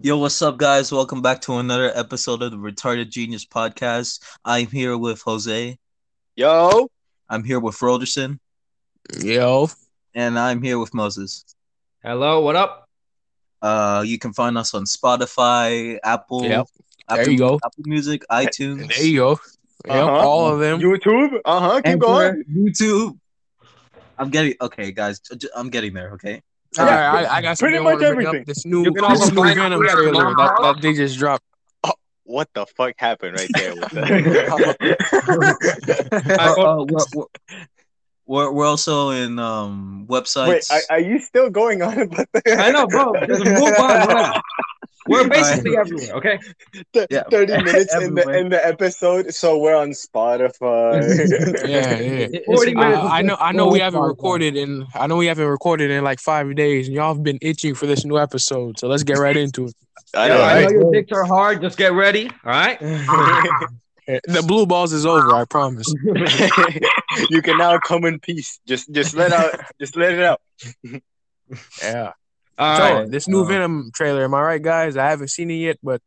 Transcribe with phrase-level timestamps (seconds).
[0.00, 0.90] Yo, what's up, guys?
[0.92, 4.20] Welcome back to another episode of the Retarded Genius Podcast.
[4.44, 5.78] I'm here with Jose.
[6.36, 6.88] Yo,
[7.28, 8.38] I'm here with Roderson,
[9.20, 9.68] Yo,
[10.14, 11.44] and I'm here with Moses.
[12.02, 12.88] Hello, what up?
[13.62, 16.66] Uh, you can find us on Spotify, Apple, Yep.
[17.08, 17.54] There Apple, you go.
[17.64, 19.30] Apple Music, iTunes, there you go.
[19.86, 20.10] Yep, Uh-huh.
[20.28, 20.80] all of them.
[20.80, 21.38] YouTube.
[21.44, 21.76] Uh huh.
[21.76, 22.44] Keep Anchor, going.
[22.50, 23.18] YouTube.
[24.18, 25.20] I'm getting okay, guys.
[25.54, 26.12] I'm getting there.
[26.14, 26.42] Okay.
[26.78, 28.44] All right, I, I got Pretty much want to bring everything.
[28.46, 31.44] This new, You this new Venom trailer that, that they just dropped.
[32.26, 33.74] What the fuck happened right there?
[33.74, 34.00] With Uh,
[36.16, 36.54] that?
[36.58, 37.26] uh, we're, we're,
[38.26, 40.48] we're, we're also in um websites.
[40.48, 42.58] Wait, are, are you still going on about that?
[42.58, 43.12] I know, bro.
[43.28, 44.06] Move on.
[44.06, 44.32] bro.
[45.06, 46.38] We're basically everywhere, okay?
[46.92, 47.24] Th- Yeah.
[47.30, 51.02] Thirty minutes in the in the episode, so we're on Spotify.
[51.68, 52.38] Yeah, yeah.
[52.46, 52.98] 40 minutes.
[52.98, 54.08] I, I know, I know we haven't Spotify.
[54.08, 57.38] recorded in, I know we haven't recorded in like five days, and y'all have been
[57.42, 58.78] itching for this new episode.
[58.78, 59.74] So let's get right into it.
[60.14, 60.70] I Yo, know, I know right?
[60.72, 61.60] your dicks are hard.
[61.60, 62.78] Just get ready, all right?
[64.28, 65.86] The blue balls is over, I promise.
[67.30, 68.60] you can now come in peace.
[68.66, 69.54] Just just let out.
[69.80, 70.40] Just let it out.
[71.82, 72.12] Yeah.
[72.58, 73.10] All So right.
[73.10, 74.96] this new Uh, Venom trailer, am I right, guys?
[74.96, 76.00] I haven't seen it yet, but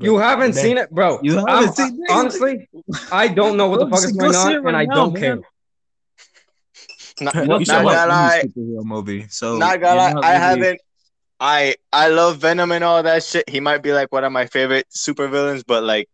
[0.00, 0.64] You haven't Man.
[0.64, 1.20] seen it, bro.
[1.22, 2.10] You haven't I'm- seen it?
[2.10, 2.68] Honestly,
[3.12, 5.22] I don't know what the fuck is going on, right and I now, don't man.
[5.22, 5.40] care.
[7.20, 7.92] Not, You not You said saw what?
[7.94, 8.42] gonna a lie.
[8.56, 10.80] movie, so Not gonna lie, I haven't.
[11.40, 13.48] I I love Venom and all that shit.
[13.48, 16.08] He might be like one of my favorite supervillains, but like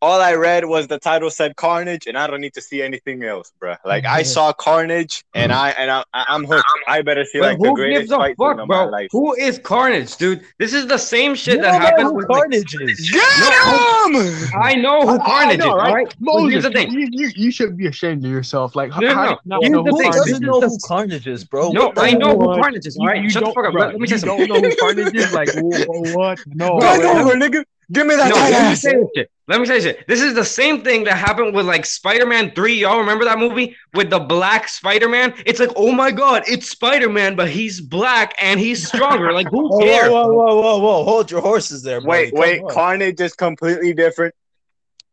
[0.00, 3.24] all I read was the title said Carnage, and I don't need to see anything
[3.24, 3.76] else, bruh.
[3.84, 5.56] Like I saw Carnage, and mm.
[5.56, 6.64] I and I, I'm hooked.
[6.86, 8.86] I better see like the greatest gives a fight scene fuck, of my bro?
[8.90, 9.08] life.
[9.10, 10.42] Who is Carnage, dude?
[10.58, 12.64] This is the same shit You that don't know happened who with like, is.
[13.10, 14.50] Get him!
[14.62, 15.94] I know who I- I Carnage know, is, right?
[15.94, 16.14] right?
[16.20, 16.92] Moses, here's the thing.
[16.92, 18.76] You, you, you should be ashamed of yourself.
[18.76, 20.12] Like, how, No, how no, you know who thing.
[20.12, 21.70] Doesn't know who Carnage is, bro.
[21.72, 22.18] No, I hell?
[22.20, 22.60] know who What?
[22.60, 22.96] Carnage is.
[22.96, 23.72] All right, you shut the fuck up.
[23.72, 24.46] bro, Let, let me say you something.
[24.48, 25.32] don't know who Carnage is?
[25.32, 26.38] Like, wh- wh- what?
[26.46, 26.78] No.
[26.78, 27.64] Bro, Back let- nigga.
[27.90, 28.82] Give me that No, tight let me ass.
[28.82, 29.30] say this shit.
[29.46, 30.06] Let me say this shit.
[30.06, 32.74] This is the same thing that happened with like Spider-Man 3.
[32.74, 35.32] Y'all remember that movie with the black Spider-Man?
[35.46, 39.32] It's like, oh my god, it's Spider-Man, but he's black and he's stronger.
[39.32, 40.10] Like, who Whoa, cares?
[40.10, 41.04] whoa, whoa, whoa, whoa, whoa!
[41.04, 42.08] Hold your horses there, buddy.
[42.08, 42.62] Wait, Come wait.
[42.62, 42.74] on.
[42.74, 44.34] Carnage is completely different.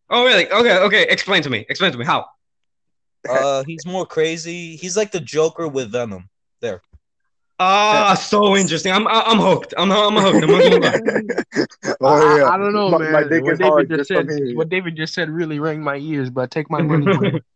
[0.09, 0.52] Oh, really?
[0.52, 1.03] Okay, okay.
[1.09, 1.66] Explain to me.
[1.69, 2.03] Explain to me.
[2.06, 2.25] How?
[3.28, 4.75] Uh, he's more crazy.
[4.75, 6.30] He's like the Joker with Venom.
[6.59, 6.81] There.
[7.58, 8.92] Ah, so interesting.
[8.92, 9.74] I'm I'm hooked.
[9.78, 10.44] I'm I'm hooked.
[10.44, 11.96] I'm hooked.
[12.02, 12.44] Oh, yeah.
[12.44, 13.12] I, I don't know, My- man.
[13.14, 15.96] my dick what is David just just said, what David just said, really rang my
[15.96, 16.30] ears.
[16.30, 17.42] But take my money.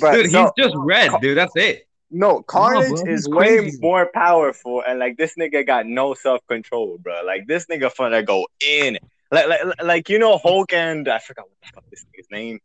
[0.00, 1.38] But Dude, so- he's just red, dude.
[1.38, 1.88] That's it.
[2.10, 6.46] No, Carnage bro, is he's way more powerful, and like this nigga got no self
[6.48, 7.22] control, bro.
[7.24, 8.98] Like this nigga finna go in,
[9.32, 12.60] like, like, like you know Hulk and I forgot what the fuck this nigga's name.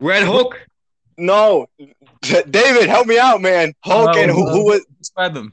[0.00, 0.66] Red Hulk.
[1.18, 1.66] No,
[2.50, 3.72] David, help me out, man.
[3.84, 5.52] Hulk and who, who was Describe him.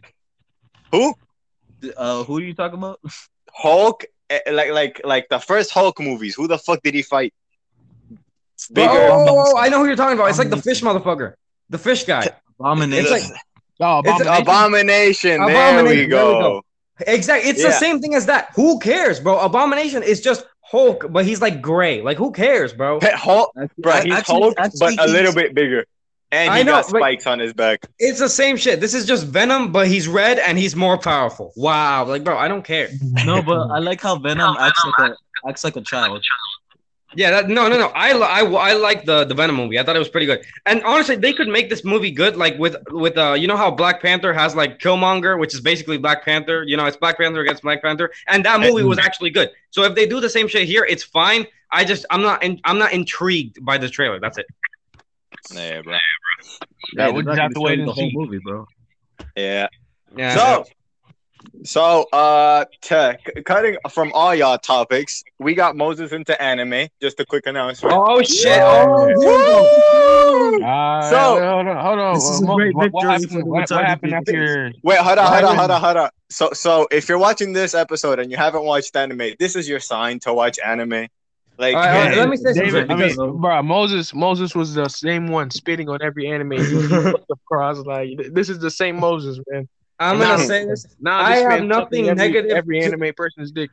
[0.92, 1.14] Who?
[1.96, 3.00] Uh, who are you talking about?
[3.54, 6.36] Hulk, eh, like, like, like the first Hulk movies.
[6.36, 7.34] Who the fuck did he fight?
[8.12, 8.18] Oh,
[8.74, 8.90] Bigger.
[8.92, 10.30] oh, oh, I know who you're talking about.
[10.30, 11.34] It's like the fish motherfucker.
[11.70, 12.30] The fish guy.
[12.60, 13.14] Abomination.
[13.16, 13.40] It's like
[13.82, 15.36] Oh, It's Abomination.
[15.42, 15.46] Abomination.
[15.46, 16.40] There we there we go.
[16.40, 16.62] go.
[17.08, 17.50] Exactly.
[17.50, 18.50] It's the same thing as that.
[18.56, 19.40] Who cares, bro?
[19.40, 22.02] Abomination is just Hulk, but he's like gray.
[22.02, 23.00] Like, who cares, bro?
[23.00, 23.94] Pet Hulk, bro.
[24.02, 25.86] He's Actually- Hulk, actually, but a little bit bigger,
[26.32, 27.86] and he I know, got spikes on his back.
[27.98, 28.80] It's the same shit.
[28.80, 31.54] This is just Venom, but he's red and he's more powerful.
[31.56, 32.06] Wow.
[32.06, 32.90] Like, bro, I don't care.
[33.26, 35.16] No, but I like how Venom acts like a
[35.48, 36.24] acts like a child.
[37.16, 37.88] Yeah, that, no, no, no.
[37.96, 39.80] I, I, I like the the Venom movie.
[39.80, 40.46] I thought it was pretty good.
[40.68, 43.72] And honestly, they could make this movie good, like with with uh, you know how
[43.72, 46.64] Black Panther has like Killmonger, which is basically Black Panther.
[46.68, 49.50] You know, it's Black Panther against Black Panther, and that movie was actually good.
[49.72, 51.48] So if they do the same shit here, it's fine.
[51.72, 54.20] I just I'm not in, I'm not intrigued by the trailer.
[54.20, 54.46] That's it.
[55.54, 55.94] Yeah, bro.
[56.96, 58.16] Yeah, Hey, we they're just have to wait show and the whole see.
[58.16, 58.66] movie, bro.
[59.36, 59.68] Yeah.
[60.18, 60.36] Yeah.
[60.36, 60.66] So,
[61.64, 66.88] so uh, to, c- cutting from all y'all topics, we got Moses into anime.
[67.02, 67.96] Just a quick announcement.
[67.98, 68.46] oh shit.
[68.48, 68.86] Yeah.
[68.88, 70.64] Oh, here we.
[70.64, 72.14] Uh, So- hold on, hold on.
[72.16, 74.42] This is a What- great what, what victory happened, what, what happened people.
[74.44, 74.74] after?
[74.84, 76.10] Wait, hold on, hold on, hold on, hold on.
[76.32, 79.80] So, so if you're watching this episode and you haven't watched anime, this is your
[79.80, 81.08] sign to watch anime.
[81.60, 82.88] Like, All right, all right, let me say something.
[82.88, 86.54] David, I mean, bro, Moses, Moses was the same one spitting on every anime.
[86.54, 89.68] He looked across like this is the same Moses, man.
[90.00, 90.38] I'm Nah.
[90.38, 90.86] gonna say this.
[91.02, 93.70] Now I have nothing every, negative Every to- anime person's dick.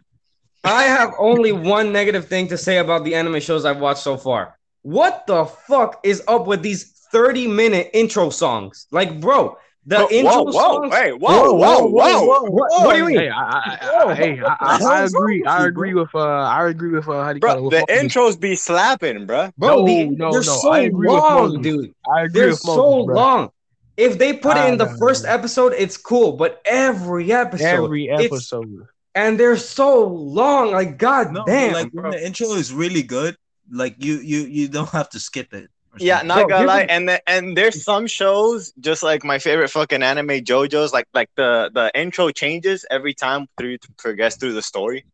[0.65, 4.17] I have only one negative thing to say about the anime shows I've watched so
[4.17, 4.59] far.
[4.83, 8.89] What the fuck is up with these 30 minute intro songs?
[8.91, 9.57] Like, bro,
[9.89, 10.95] the whoa, intro whoa, songs.
[10.95, 12.51] hey, whoa, whoa, whoa, What,
[12.85, 13.19] what do you mean?
[13.19, 15.45] Hey, I, I, I, hey, I, I, I agree.
[15.45, 17.71] I agree with uh, I agree with uh, how do you call Bro, it?
[17.71, 18.15] the With Moses.
[18.17, 19.51] intros be slapping, bro.
[19.57, 21.61] Bro, No, the, no, they're no, so I agree with long, Moses.
[21.63, 21.95] dude.
[22.13, 23.15] I agree They're with so bro.
[23.15, 23.51] long.
[23.97, 26.33] If they put it in the first episode, it's cool.
[26.33, 28.87] But every episode, Every it's- episode.
[29.15, 30.73] and they're so long.
[30.73, 31.73] Like god No, damn.
[31.73, 32.03] like bro.
[32.03, 33.37] when the intro is really good,
[33.71, 35.71] like you you you don't have to skip it.
[35.99, 39.69] Yeah, not Bro, gonna lie, and the, and there's some shows just like my favorite
[39.69, 44.55] fucking anime JoJo's, like like the the intro changes every time through to progress through
[44.55, 45.05] the story.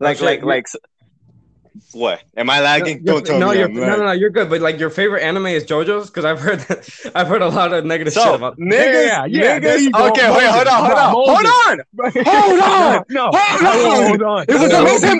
[0.00, 0.66] Like shit, like like.
[1.78, 3.02] S- What am I lagging?
[3.04, 3.58] Your- Don't tell no, me.
[3.58, 4.48] you're, no, no, no, you're good.
[4.50, 6.64] But like your favorite anime is JoJo's because I've heard
[7.14, 8.58] I've heard a lot of negative shit So about.
[8.58, 9.92] niggas, Yeah, yeah, there niggas.
[9.92, 10.08] go.
[10.08, 11.78] Okay, wait, hold on, hold on, hold on,
[12.24, 13.04] hold on.
[13.10, 14.06] No, Hold on.
[14.08, 14.44] hold on.
[14.48, 15.18] It was There a will missing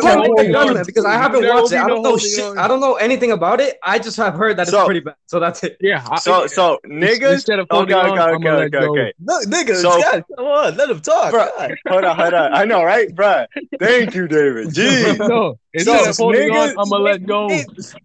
[0.53, 1.79] no Done because I haven't There watched it.
[1.79, 2.43] I don't know shit.
[2.45, 2.59] on.
[2.59, 3.79] I don't know anything about it.
[3.83, 5.15] I just have heard that So- it's pretty bad.
[5.27, 5.77] So that's it.
[5.81, 6.05] Yeah.
[6.11, 7.35] I- So so niggas.
[7.35, 8.91] Instead of Okay, okay, on, okay, gonna okay, go.
[8.93, 9.13] okay.
[9.21, 11.31] No, nigga, So- guys, come on, let him talk.
[11.33, 11.49] Bro,
[11.89, 12.53] hold on, hold on.
[12.55, 13.45] I know, right, bro?
[13.79, 14.69] Thank you, David.
[14.69, 15.19] Jeez.
[15.29, 17.49] No, instead So, of holding on, niggas- I'm gonna let go.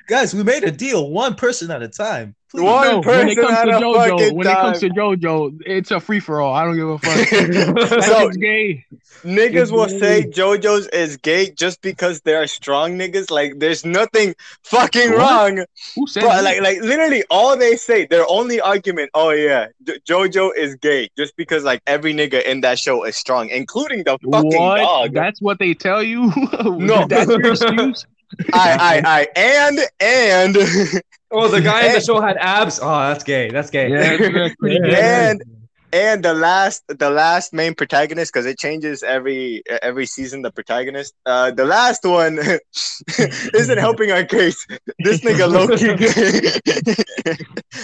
[0.07, 2.35] Guys, we made a deal, one person at a time.
[2.53, 2.61] Please.
[2.61, 4.89] One No, when it person comes at to a JoJo, fucking when it comes to.
[4.89, 6.53] JoJo, it's a free for all.
[6.53, 7.27] I don't give a fuck.
[8.03, 8.85] So- shit's gay.
[9.23, 10.23] Niggas will It's say.
[10.23, 13.31] JoJo's is gay just because they're strong niggas.
[13.31, 15.17] Like, there's nothing fucking What?
[15.57, 15.65] wrong.
[15.95, 20.51] Who said Bro, like, like literally all they say, their only argument, oh yeah, JoJo
[20.57, 24.59] is gay just because like every nigga in that show is strong, including the fucking
[24.59, 24.77] what?
[24.77, 25.13] dog.
[25.13, 26.31] That's what they tell you?
[26.63, 27.07] No.
[27.07, 28.05] that's your excuse.
[28.53, 31.01] I, I, I, and, and,
[31.35, 32.79] Oh, the guy in the show had abs.
[32.81, 33.49] Oh, that's gay.
[33.49, 33.89] That's gay.
[33.89, 35.01] Yeah, that's, that's gay.
[35.01, 35.41] and,
[35.91, 40.43] and the last, the last main protagonist, because it changes every every season.
[40.43, 42.37] The protagonist, uh, the last one
[43.53, 44.63] isn't helping our case.
[44.99, 47.83] This nigga low key gay.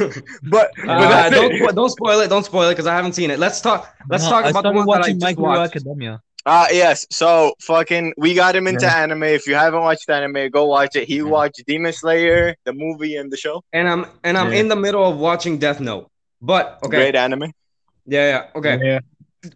[0.50, 1.76] but, but Uh, don't it.
[1.76, 2.28] don't spoil it.
[2.30, 3.40] Don't spoil it because I haven't seen it.
[3.40, 3.96] Let's talk.
[4.10, 5.76] Let's No, talk I about the started one that I watching just My watched.
[5.76, 6.22] Academia.
[6.46, 7.06] Uh yes.
[7.12, 9.02] So fucking we got him into Yeah.
[9.04, 9.24] anime.
[9.24, 11.08] If you haven't watched anime, go watch it.
[11.08, 13.64] He watched Demon Slayer, the movie and the show.
[13.74, 14.60] and I'm and I'm Yeah.
[14.62, 16.10] in the middle of watching Death Note.
[16.42, 17.52] But okay, Great anime.
[18.06, 18.80] yeah, yeah, okay.
[18.82, 19.00] Yeah.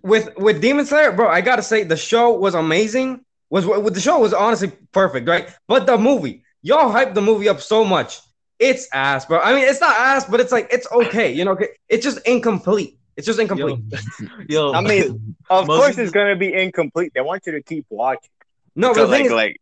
[0.02, 3.22] With with Demon Slayer, bro, I gotta say the show was amazing.
[3.50, 5.48] Was with the show was honestly perfect, right?
[5.68, 8.20] But the movie, y'all hyped the movie up so much.
[8.60, 9.40] It's ass, bro.
[9.40, 11.58] I mean, it's not ass, but it's like it's okay, you know.
[11.90, 12.98] It's just incomplete.
[13.16, 13.80] It's just incomplete.
[14.50, 17.12] Yo, I mean, of Moses- course it's gonna be incomplete.
[17.14, 18.30] They want you to keep watching.
[18.76, 19.58] No, but the thing like, is, like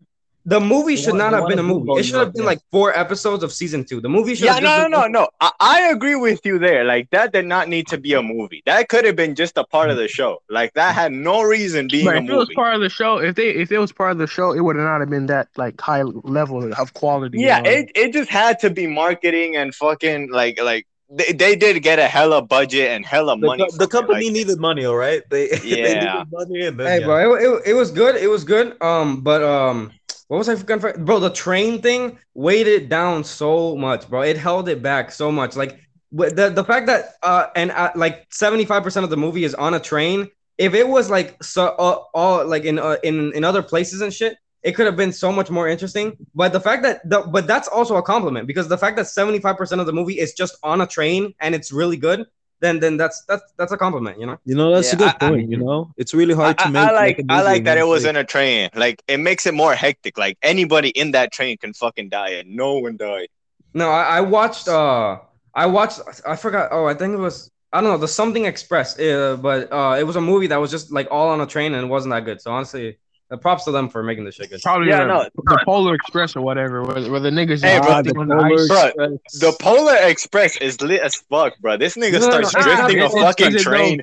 [0.45, 1.91] the movie should not have been a movie.
[1.99, 2.47] It should have been yeah.
[2.47, 4.01] like four episodes of season two.
[4.01, 5.27] The movie should yeah, have no, just no, been- no, no.
[5.39, 6.83] I, I agree with you there.
[6.83, 8.63] Like that did not need to be a movie.
[8.65, 10.41] That could have been just a part of the show.
[10.49, 12.55] Like that had no reason being But a if it was movie.
[12.55, 14.77] part of the show, if they if it was part of the show, it would
[14.77, 17.37] not have been that like high level of quality.
[17.39, 17.69] you Yeah, know?
[17.69, 21.99] it, it just had to be marketing and fucking like like they, they did get
[21.99, 23.65] a hella budget and hella the, money.
[23.69, 25.21] co- the company like- needed money, all right?
[25.29, 26.13] They, they Yeah.
[26.23, 27.05] needed money and then, Hey, yeah.
[27.05, 28.15] bro, it, it, it was good.
[28.15, 28.81] It was good.
[28.81, 29.91] Um, but um,
[30.27, 31.03] what was I forgetting?
[31.05, 34.21] Bro, the train thing weighed it down so much, bro.
[34.21, 35.55] It held it back so much.
[35.57, 35.79] Like
[36.13, 39.53] the the fact that uh, and uh, like seventy five percent of the movie is
[39.55, 40.29] on a train.
[40.57, 44.13] If it was like so uh, all like in uh, in in other places and
[44.13, 46.17] shit, it could have been so much more interesting.
[46.35, 49.39] But the fact that the but that's also a compliment because the fact that seventy
[49.39, 52.25] five percent of the movie is just on a train and it's really good.
[52.59, 54.37] Then, then that's that's that's a compliment, you know.
[54.45, 55.49] You know, that's Yeah, a good I- I- point.
[55.49, 56.83] you know, it's really I, hard to I- make.
[56.89, 58.69] I like a I movie like that it was in a train.
[58.75, 60.15] Like it makes it more hectic.
[60.19, 63.29] Like anybody in that train can fucking die and no one died.
[63.73, 64.67] No, I, I watched.
[64.67, 65.17] Uh,
[65.55, 66.01] I watched.
[66.27, 66.69] I forgot.
[66.71, 67.49] Oh, I think it was.
[67.73, 68.99] I don't know the Something Express.
[68.99, 71.73] Uh, but uh, it was a movie that was just like all on a train
[71.73, 72.41] and it wasn't that good.
[72.41, 72.99] So honestly,
[73.37, 74.61] props to them for making the shit good.
[74.61, 75.23] Probably Yeah, the, no.
[75.35, 78.67] the Polar Express or whatever, where, where the niggas Hey, bro, the Polar ice.
[78.67, 79.39] Bro, Express.
[79.39, 81.77] The Polar Express is lit as fuck, bro.
[81.77, 84.01] This nigga No, no, starts no, no, drifting no, a it's- fucking it's- train.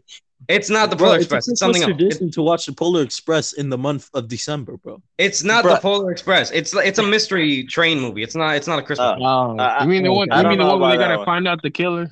[0.48, 1.48] It's not the Bro, Polar it's Express.
[1.48, 2.16] It's Christmas something else.
[2.22, 5.02] It- to watch the Polar Express in the month of December, bro.
[5.18, 5.74] it's not Bruh.
[5.74, 6.50] the Polar Express.
[6.52, 8.22] It's it's a mystery train movie.
[8.22, 8.54] It's not.
[8.56, 9.04] It's not a Christmas.
[9.06, 9.24] Uh, movie.
[9.26, 10.30] Oh, I- mean the one?
[10.32, 11.26] I You mean the one where they gotta one.
[11.26, 12.10] find out the killer?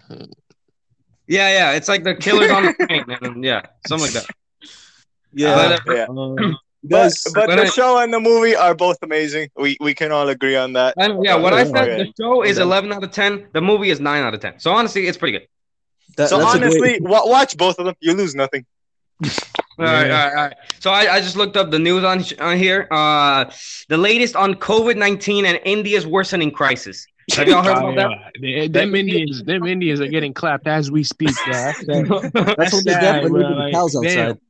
[1.28, 1.72] Yeah, yeah.
[1.72, 3.04] It's like the killers on the train.
[3.22, 4.26] And, yeah, something like that.
[5.32, 6.06] Yeah, uh, Yeah.
[6.08, 6.56] um,
[6.88, 9.50] But, but but the I- show and the movie are both amazing.
[9.56, 10.94] We we can all agree on that.
[10.98, 11.72] And, yeah, what I Okay.
[11.72, 13.48] said, the show is 11 out of 10.
[13.52, 14.58] The movie is 9 out of 10.
[14.58, 15.48] So honestly, it's pretty good.
[16.16, 17.94] that- So that's a great- honestly, watch both of them.
[18.00, 18.64] You lose nothing.
[19.78, 20.54] All right, all right, all right.
[20.80, 22.88] So I, I just looked up the news on on here.
[22.90, 23.44] Uh,
[23.90, 27.06] the latest on COVID nineteen and India's worsening crisis.
[27.34, 28.60] Have y'all heard Oh, about yeah.
[28.62, 31.34] They- Them Indians, them Indians are getting clapped as we speak.
[31.44, 31.52] Bro.
[31.54, 31.96] That's sad.
[32.32, 32.54] that?
[32.56, 34.28] That's what they sad, get for bro, leaving the like, cows damn.
[34.30, 34.40] outside.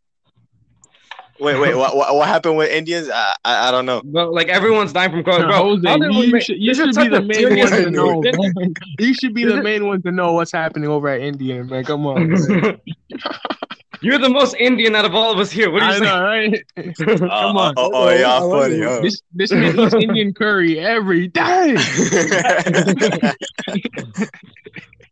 [1.40, 1.74] Wait, wait.
[1.76, 3.08] What what, what happened with Indians?
[3.10, 4.00] I, I I don't know.
[4.04, 5.76] Well, like everyone's dying from COVID, bro.
[5.76, 8.20] Jose, how you make- should, you should be the main one to know.
[8.20, 8.74] news.
[8.98, 11.84] You should be the main one to know what's happening over at Indian, man.
[11.84, 12.30] Come on.
[12.30, 12.80] man.
[14.02, 15.70] You're the most Indian out of all of us here.
[15.70, 16.04] What do you I say?
[16.04, 16.64] know, right?
[17.18, 17.74] Come Oh, on.
[17.78, 18.74] oh, oh, yeah, I funny.
[18.76, 19.02] it.
[19.02, 21.76] This this man eats Indian curry every day.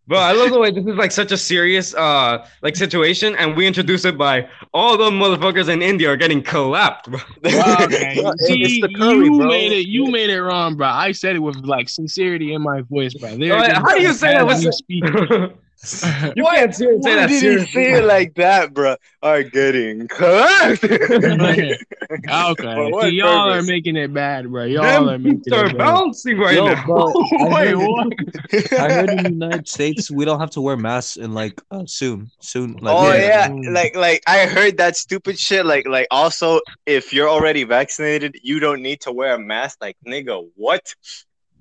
[0.06, 3.56] Bro, I love the way this is like such a serious uh like situation, and
[3.56, 7.20] we introduce it by all the motherfuckers in India are getting collapsed, bro.
[7.42, 8.16] Wow, man.
[8.22, 9.46] Bro, See, curry, you bro.
[9.48, 9.86] made it.
[9.88, 10.88] You made it wrong, bro.
[10.88, 13.30] I said it with like sincerity in my voice, bro.
[13.36, 15.52] They're Wait, just- how do you say that as with
[16.36, 18.96] you the- can't say, say Why that did he say it like that, bro?
[19.22, 20.84] Are getting clapped.
[20.84, 21.76] okay.
[22.28, 24.64] For what y'all are making it bad, bro.
[24.64, 25.78] Y'all Them are making beats are it bad.
[25.78, 26.84] bouncing right Yo, now.
[26.86, 28.72] bro, I Wait, heard, what?
[28.80, 31.84] I heard in the United States we don't have to wear masks in like uh,
[31.86, 32.74] soon, soon.
[32.74, 33.52] Like oh Yeah.
[33.52, 35.64] yeah, like like I heard that stupid shit.
[35.66, 39.78] Like like also, if you're already vaccinated, you don't need to wear a mask.
[39.80, 40.94] Like nigga, what?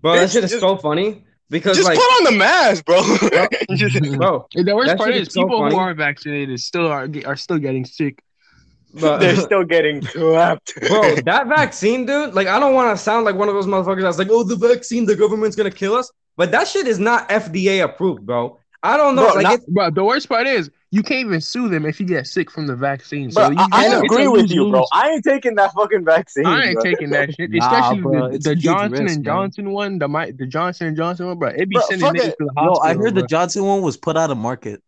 [0.02, 1.24] Bro, that Bitch, shit is just- so funny
[1.54, 3.02] because Just like, put on the mask, bro.
[3.76, 5.76] Just- bro, The worst part is is so people funny.
[5.76, 8.22] who are vaccinated still are are still getting sick.
[8.94, 12.34] bro, they're still getting clapped, bro, that vaccine, dude.
[12.34, 14.56] Like, I don't want to sound like one of those motherfuckers that's like, oh, the
[14.56, 16.12] vaccine, the government's gonna kill us.
[16.36, 18.58] But that shit is not FDA approved, bro.
[18.82, 19.26] I don't know.
[19.28, 22.00] Bro, like, not- it's, But the worst part is you can't even sue them if
[22.00, 23.32] you get sick from the vaccine.
[23.32, 24.86] Bro, So you, I, I it's agree with you, bro.
[24.94, 26.46] I ain't taking that fucking vaccine.
[26.46, 26.84] I ain't bro.
[26.84, 29.34] taking that shit, Nah, especially bro, the, the Johnson risk, and man.
[29.34, 31.50] Johnson one, the Mi- the Johnson and Johnson one, bro.
[31.50, 32.38] It be Bro, sending fuck niggas it.
[32.38, 32.82] to the Yo, hospital.
[32.84, 33.24] I heard the.
[33.26, 34.84] Johnson one was put out of market.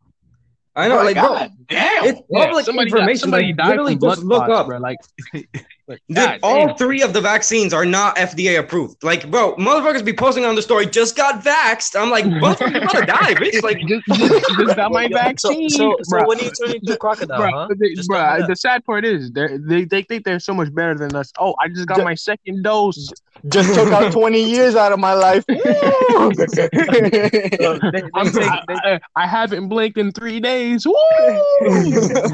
[0.76, 2.06] I know, Bro, like, bro, damn.
[2.06, 3.20] it's Yeah, public somebody died- information.
[3.22, 4.68] somebody like, died literally from blood just look clots, up.
[4.68, 4.78] bro.
[4.78, 4.98] Like,
[5.34, 5.50] like
[5.88, 6.78] Dude, God all damn.
[6.78, 9.04] three of the vaccines are not FDA approved.
[9.04, 12.00] Like, bro, motherfuckers be posting on the story, just got vaxxed.
[12.00, 13.62] I'm like, motherfucker, you gotta die, bitch.
[13.62, 16.94] Like, just, just, just got my vaccine, So, so, so when are you turning into
[16.94, 17.68] a crocodile, Bro, huh?
[17.78, 18.48] they- bro, tell me that.
[18.48, 21.32] the sad part is they're- they they think they're so much better than us.
[21.40, 23.12] Oh, I just got Ju- my second dose.
[23.50, 25.44] Just took out 20 years out of my life.
[25.50, 25.56] Woo!
[25.60, 30.86] Bro, they, they I'm, take I, they, I, I haven't blinked in three days.
[30.88, 30.94] Woo!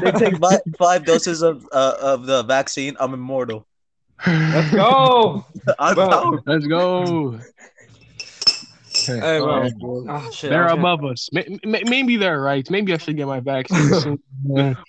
[0.00, 2.96] they take five, five doses of uh, of the vaccine.
[3.00, 3.41] I'm immortal.
[4.26, 5.44] Let's go.
[5.78, 6.40] I'm Bro.
[6.46, 7.38] Let's go.
[8.94, 9.68] Hey, bro.
[9.82, 10.50] Oh, Oh, shit.
[10.50, 11.28] they're I above us.
[11.32, 12.68] May- may- Maybe they're right.
[12.70, 14.22] Maybe I should get my vaccine soon.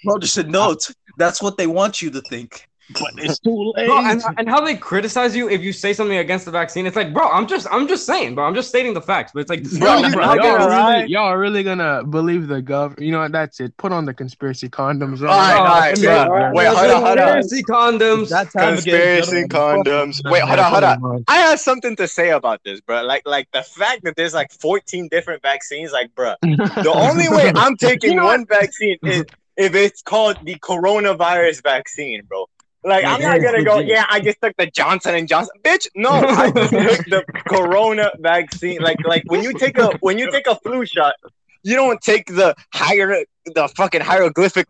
[0.03, 0.91] Bro, just a note.
[1.17, 2.67] That's what they want you to think.
[2.89, 3.87] But it's too late.
[3.87, 6.95] Bro, and, and how they criticize you if you say something against the vaccine, it's
[6.95, 9.31] like, bro, I'm just, I'm just saying, bro, I'm just stating the facts.
[9.33, 12.47] But it's like, Bro, Y'all- bro, y'all, gonna are really, y'all are really gonna believe
[12.47, 12.99] the gov.
[12.99, 13.31] You know what?
[13.31, 13.75] That's it.
[13.77, 15.21] Put on the conspiracy condoms.
[15.21, 16.51] All right, all right, Yeah, bro.
[16.53, 17.33] Wait, hold on, hold on.
[17.33, 18.29] Conspiracy condoms.
[18.29, 20.29] That time Conspiracy again, condoms.
[20.29, 21.23] Wait, hold on, hold on.
[21.27, 23.03] I have something to say about this, bro.
[23.03, 26.35] Like, like the fact that there's like 14 different vaccines, like, bro.
[26.41, 29.25] The only way I'm taking You know one vaccine is
[29.57, 32.47] if it's called the coronavirus vaccine, bro.
[32.83, 33.79] Like, I'm not gonna go.
[33.79, 35.87] Yeah, I just took the Johnson and Johnson, bitch.
[35.95, 38.81] No, I just took the corona vaccine.
[38.81, 41.15] Like, like when you take a when you take a flu shot,
[41.63, 44.67] you don't take the higher the fucking hieroglyphic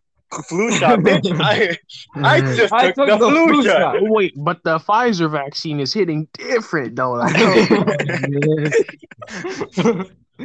[0.47, 1.39] flu shot, bitch.
[1.41, 1.77] I
[2.15, 3.97] I just I took, the, flu, shot.
[3.99, 7.13] Oh, wait, but the Pfizer vaccine is hitting different though.
[7.13, 7.35] Like,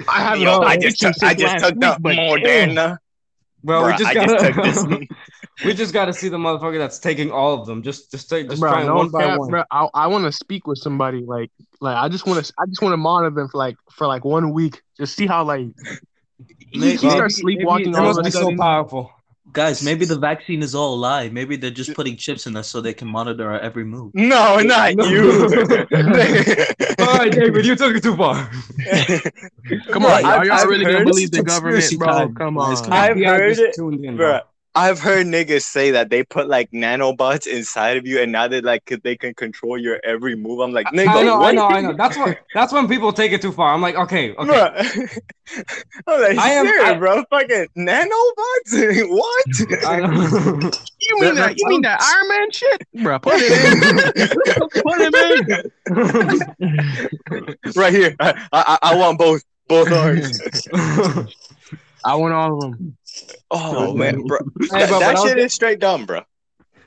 [0.08, 2.98] I have Yo, I just took, I just took the Moderna.
[3.68, 5.08] Bro, we just gotta, just took this one.
[5.62, 7.82] we just gotta see the motherfucker that's taking all of them.
[7.82, 9.50] Just, just, take, just bro, try no one by cap, one.
[9.50, 9.62] bro.
[9.70, 11.50] I, I want to speak with somebody like
[11.82, 14.24] like I just want to I just want to monitor them for like for like
[14.24, 15.66] one week, just see how like
[16.70, 19.12] he, he starts sleepwalking It all must be so powerful.
[19.52, 21.28] Guys, maybe the vaccine is all a lie.
[21.30, 24.12] Maybe they're just putting chips in us so they can monitor our every move.
[24.14, 25.04] No, not No.
[25.06, 25.30] you.
[26.98, 28.34] All right, David, you took it too far.
[29.90, 32.06] Come on, are I've- y'all I've really gonna believe the government, bro?
[32.06, 32.76] time, Come on.
[32.92, 34.40] I've heard it, tuned in, bro.
[34.78, 38.62] I've heard niggas say that they put like nanobots inside of you, and now that
[38.64, 40.60] like they can control your every move.
[40.60, 41.54] I'm like, nigga, I know, I what?
[41.56, 41.94] know, I know.
[41.94, 42.38] That's what.
[42.54, 43.74] That's when people take it too far.
[43.74, 44.52] I'm like, okay, okay.
[44.52, 45.18] Bruh.
[46.06, 47.24] I'm like, I am- serious, I- bro.
[47.28, 49.08] Fucking nanobots?
[49.10, 50.78] what?
[51.00, 51.54] You mean that?
[51.56, 53.18] You mean that Iron Man shit, bro?
[53.18, 54.68] Put it in.
[54.82, 55.14] put him
[57.64, 57.72] in.
[57.76, 58.14] right here.
[58.20, 60.38] I, I I want both both arms.
[62.04, 62.97] I want all of them.
[63.50, 64.38] Oh man, bro.
[64.60, 66.22] Hey, that bro, that but was- shit is straight dumb, bro.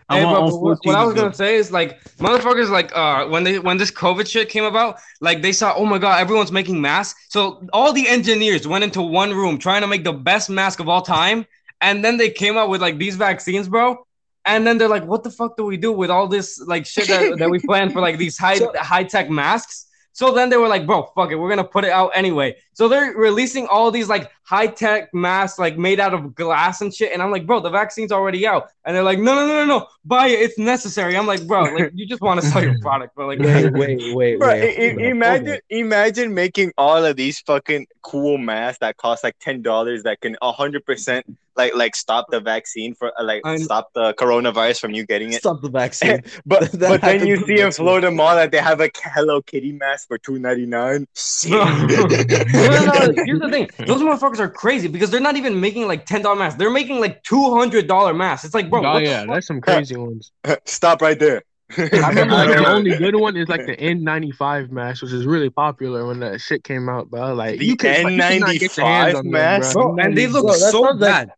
[0.10, 3.60] Hey, bro, what, what I was gonna say is like motherfuckers like uh when they
[3.60, 7.28] when this COVID shit came about, like they saw, oh my god, everyone's making masks.
[7.30, 10.90] So all the engineers went into one room trying to make the best mask of
[10.90, 11.46] all time,
[11.80, 14.06] and then they came out with like these vaccines, bro.
[14.44, 17.08] And then they're like, what the fuck do we do with all this like shit
[17.08, 19.88] that, that we planned for like these high So- high tech masks?
[20.14, 22.56] So then they were like, bro, fuck it, we're gonna put it out anyway.
[22.74, 26.94] So they're releasing all these like high tech masks, like made out of glass and
[26.94, 27.14] shit.
[27.14, 28.70] And I'm like, bro, the vaccine's already out.
[28.86, 31.16] And they're like, no, no, no, no, no, buy it, it's necessary.
[31.16, 34.16] I'm like, bro, like you just want to sell your product, but like, Wait, wait,
[34.16, 34.64] wait, Bro, wait.
[34.64, 39.36] i- i- imagine hold imagine making all of these fucking cool masks that cost like
[39.40, 41.26] ten dollars that can hundred percent
[41.62, 45.32] like like stop the vaccine for uh, like I'm- stop the coronavirus from you getting
[45.34, 45.40] it.
[45.46, 46.22] Stop the vaccine.
[46.46, 47.84] But but then you see me in too.
[47.84, 51.08] Florida Mall that they have a Hello Kitty mask for two ninety nine.
[51.50, 53.70] No, no, no, here's the thing.
[53.90, 56.58] Those motherfuckers are crazy because they're not even making like ten dollar masks.
[56.60, 58.46] They're making like two hundred dollar masks.
[58.46, 59.36] It's like, bro, oh yeah, fuck?
[59.36, 60.32] that's some crazy ones.
[60.66, 61.44] Stop right there.
[61.78, 65.50] I remember like, the only good one is like the N95 mask, which is really
[65.50, 67.10] popular when that shit came out.
[67.10, 67.34] bro.
[67.34, 69.84] like The you could, like, you could not get your hands on them, N95 bro.
[69.96, 71.32] bro, and they look Bro, so sounds like- bad.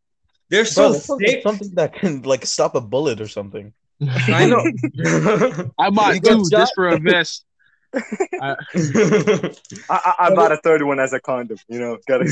[0.53, 1.41] They're so that sounds like thick.
[1.41, 3.74] something that can like stop a bullet or something.
[4.27, 4.63] I know.
[5.79, 6.51] I bought You two shot?
[6.51, 7.43] just for a vest.
[7.95, 8.55] I,
[9.89, 11.57] I, I bought a third one as a condom.
[11.67, 12.25] You know, gotta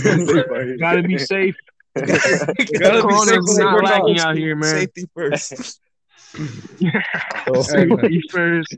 [0.80, 1.56] Gotta be safe.
[1.96, 4.70] Gotta be safe not we're lacking out here, man.
[4.70, 5.80] Safety first.
[7.48, 8.76] oh, Safety first.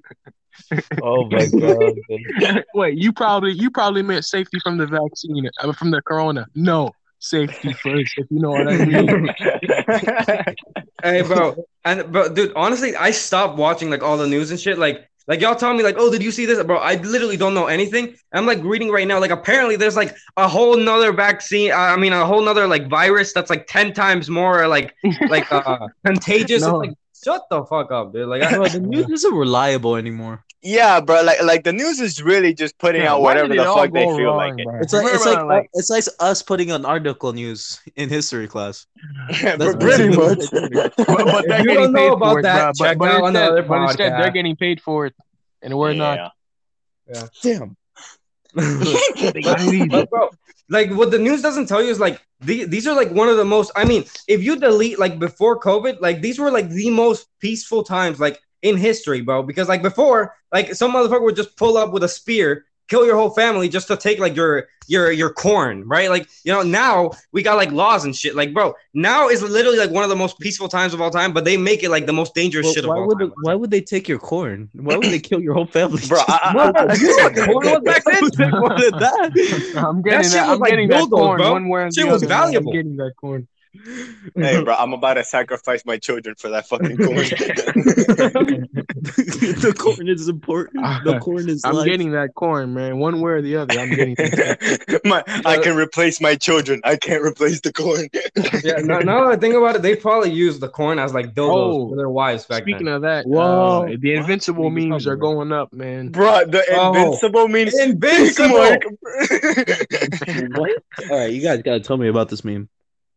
[1.01, 2.63] oh my god.
[2.75, 6.47] Wait, you probably you probably meant safety from the vaccine, uh, from the corona.
[6.55, 6.91] No,
[7.23, 8.13] safety first.
[8.17, 9.29] If you know what I mean.
[11.03, 14.77] Hey, bro, and but dude, honestly, I stopped watching like all the news and shit.
[14.77, 16.77] Like, like y'all tell me like, oh, did you see this, bro?
[16.77, 18.15] I literally don't know anything.
[18.31, 19.19] I'm like reading right now.
[19.19, 21.73] Like, apparently, there's like a whole nother vaccine.
[21.73, 24.95] uh, I mean, a whole nother like virus that's like ten times more like
[25.27, 26.61] like uh contagious.
[26.61, 26.77] No.
[26.77, 28.29] Like, shut the fuck up, dude.
[28.29, 30.45] Like, I, Bro, the news isn't reliable anymore.
[30.63, 31.21] Yeah, bro.
[31.21, 34.33] Like like the news is really just putting Yeah, out whatever the fuck they feel
[34.33, 34.63] wrong, like.
[34.63, 34.79] bro?
[34.79, 38.87] It's like it's like, like it's like us putting an article news in history class.
[39.29, 39.59] It.
[39.59, 40.39] That's Pretty much.
[40.51, 42.87] but, but they're you getting don't know paid about for it, that, bro.
[42.87, 45.15] check But, out but, instead, another but instead, they're getting paid for it,
[45.61, 46.31] and we're not.
[47.13, 47.27] Yeah.
[47.41, 47.75] Damn.
[48.55, 50.29] but bro,
[50.69, 53.37] like what the news doesn't tell you is like the, these are like one of
[53.37, 53.71] the most.
[53.75, 57.83] I mean, if you delete like before COVID, like these were like the most peaceful
[57.83, 59.43] times like in history, bro.
[59.43, 63.15] Because like before, like some motherfucker would just pull up with a spear, kill your
[63.15, 66.09] whole family just to take like your your your corn, right?
[66.09, 68.35] Like you know now we got like laws and shit.
[68.35, 71.31] Like bro, now is literally like one of the most peaceful times of all time,
[71.33, 73.33] but they make it like the most dangerous Well, shit of why all would time.
[73.43, 74.69] why would they take your corn?
[74.73, 76.01] Why would they kill your whole family?
[76.07, 78.29] Bro, I- I- Bro, you know what corn was back then?
[78.37, 79.73] They wanted that.
[79.77, 80.47] I'm getting shit that.
[80.47, 81.51] was I'm like getting that corn bro.
[81.53, 82.39] one way or Shit the was other, man.
[82.41, 82.71] valuable.
[82.71, 83.47] I'm getting that corn.
[84.35, 87.15] Hey, bro, I'm about to sacrifice my children for that fucking corn.
[89.03, 90.83] the corn is important.
[91.03, 91.85] The corn is I'm life.
[91.85, 92.99] getting that corn, man.
[92.99, 94.15] One way or the other, I'm getting.
[94.15, 95.01] That.
[95.05, 96.81] my, I can replace my children.
[96.83, 98.09] I can't replace the corn.
[98.63, 101.33] Yeah, now, now that I think about it, they probably used the corn as like
[101.33, 102.95] dildos Oh, for their wives back Speaking then.
[102.95, 103.83] of that, Whoa.
[103.91, 104.73] uh, the invincible What?
[104.73, 106.09] memes are going up, man.
[106.09, 106.93] Bro, the Oh.
[106.93, 108.49] invincible means Invincible.
[108.57, 108.83] Mark.
[110.57, 110.71] what?
[111.09, 112.69] All right, you guys gotta tell me about this meme.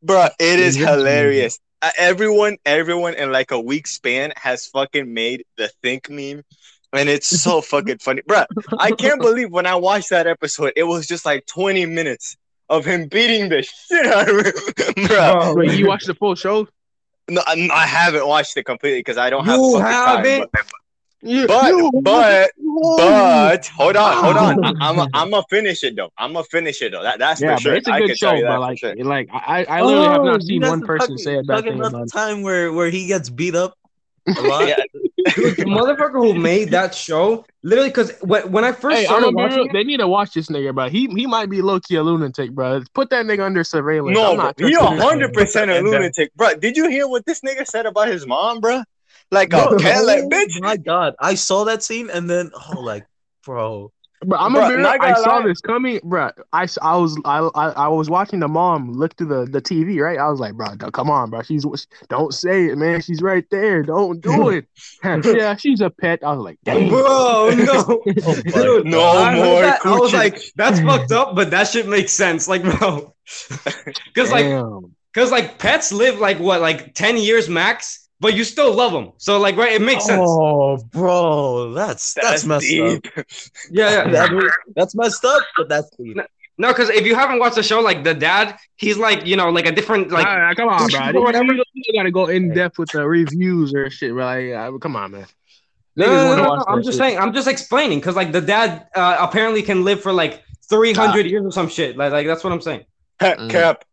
[0.03, 0.99] Bro, it is Invincible.
[1.05, 1.59] hilarious.
[1.83, 6.43] Uh, everyone, everyone in like a week span has fucking made the think meme.
[6.93, 8.23] And it's so fucking funny.
[8.27, 8.45] Bro,
[8.79, 12.37] I can't believe when I watched that episode, it was just like 20 minutes
[12.69, 15.05] of him beating the shit out of him.
[15.07, 16.67] Bro, Wait, you watched the full show?
[17.29, 20.51] no, I I haven't watched it completely because I don't have You fucking time, haven't?
[20.53, 20.67] but- But
[21.23, 24.65] you- but you- but hold on, hold on.
[24.65, 26.11] I, I'm a, I'm gonna finish it though.
[26.19, 27.03] I'm gonna finish it though.
[27.03, 27.75] That, that's yeah, for sure.
[27.75, 28.27] it's a I good can show.
[28.29, 28.95] tell you that But like, sure.
[28.97, 31.73] like I, I literally have Oh, not seen one person talking- say a bad talking
[31.73, 33.77] thing about about the time where where he gets beat up
[34.37, 34.67] a lot.
[34.69, 34.77] Yeah,
[35.35, 39.07] Dude, the motherfucker who made that show, literally, because when, when I first Hey, I'm
[39.07, 40.89] started gonna watching real, it, they need to watch this nigga, bro.
[40.89, 42.83] He he might be low key a lunatic, bro.
[42.95, 44.15] Put that nigga under surveillance.
[44.17, 46.55] no, I'm he hundred percent a uh, lunatic, bro.
[46.57, 48.83] Did you hear what this nigga said about his mom, bro?
[49.31, 50.61] Like a Bro, oh like oh bitch.
[50.61, 53.07] My God, I saw that scene and then oh, like,
[53.45, 53.93] bro,
[54.25, 54.95] Bro, I'm Bro, gonna be real.
[54.99, 55.47] I saw lie.
[55.47, 56.31] this coming, bro.
[56.53, 59.61] I, s- I was I, I I was watching the mom look through the, the
[59.61, 60.19] TV, right?
[60.19, 61.43] I was like, bro, come on, bro.
[61.43, 61.67] She's
[62.09, 63.03] don't say it, man.
[63.03, 63.83] She's right there.
[63.83, 64.67] Don't do it.
[65.05, 66.21] yeah, she's a pet.
[66.25, 66.89] I was like, damn.
[66.89, 71.51] bro, no, dude, oh No I more that, I was like, that's fucked up, but
[71.51, 73.15] that shit makes sense, like, bro,
[74.07, 74.47] because like,
[75.13, 79.13] because like pets live like what, like ten years max, but you still love them,
[79.19, 80.23] so like, right, it makes sense.
[80.25, 83.07] Oh, bro, that's that's, That's messed deep.
[83.17, 83.25] up.
[83.71, 84.11] Yeah, yeah.
[84.11, 86.17] That- that's messed up, but that's deep.
[86.59, 89.51] No, because if you haven't watched the show, like the dad, he's like, you know,
[89.51, 91.01] like a different, like, All right, come on, bro.
[91.01, 91.53] or You, whatever.
[91.53, 94.53] you, you gotta go in depth with the reviews or shit, right?
[94.55, 95.27] Like, uh, come on, man.
[95.97, 96.99] No, no, no, no, no, I'm just shit.
[96.99, 97.19] saying.
[97.19, 101.45] I'm just explaining because like the dad uh, apparently can live for like 300 years
[101.45, 101.97] or some shit.
[101.97, 102.85] Like, like that's what I'm saying.
[103.21, 103.51] Mm.
[103.51, 103.85] Cap.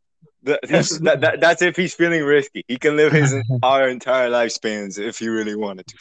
[0.43, 2.63] That- That's, that, that, that's if he's feeling risky.
[2.67, 5.97] He can live his our entire lifespans if he really wanted to.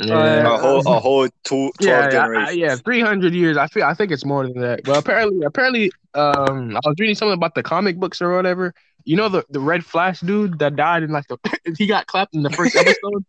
[0.00, 0.54] Yeah.
[0.54, 3.56] A whole a whole two, yeah, yeah, I- yeah, three hundred years.
[3.56, 3.84] I feel.
[3.84, 4.82] I think it's more than that.
[4.82, 8.74] But apparently, apparently, um, I was reading something about the comic books or whatever.
[9.04, 11.36] You know the the Red Flash dude that died in like the
[11.78, 13.24] he got clapped in the first episode.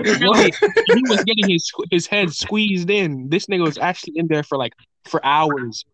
[0.00, 0.52] Apparently,
[0.94, 3.28] he was getting his his head squeezed in.
[3.28, 4.72] This nigga was actually in there for like
[5.04, 5.84] for hours.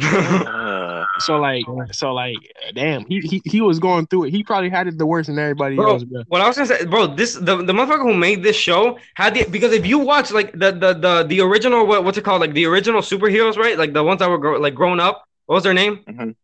[0.00, 2.36] Uh, so like so like
[2.74, 4.30] damn he, he he was going through it.
[4.30, 6.22] He probably had it the worst than everybody Bro, else, bro.
[6.28, 9.34] What I was gonna say, bro, this the, the motherfucker who made this show had
[9.34, 12.40] the because if you watch like the the the, the original what, what's it called
[12.40, 15.54] like the original superheroes right like the ones that were grow, like grown up what
[15.56, 16.34] was their name Mhm.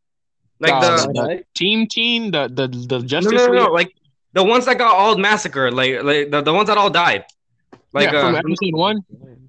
[0.58, 3.72] like Uh, the the Team Team, the the the no, Justice no, no, no, League.
[3.72, 3.92] like
[4.32, 7.24] the ones that got all massacred like like the, the ones that all died
[7.92, 9.00] like yeah, from uh, episode one.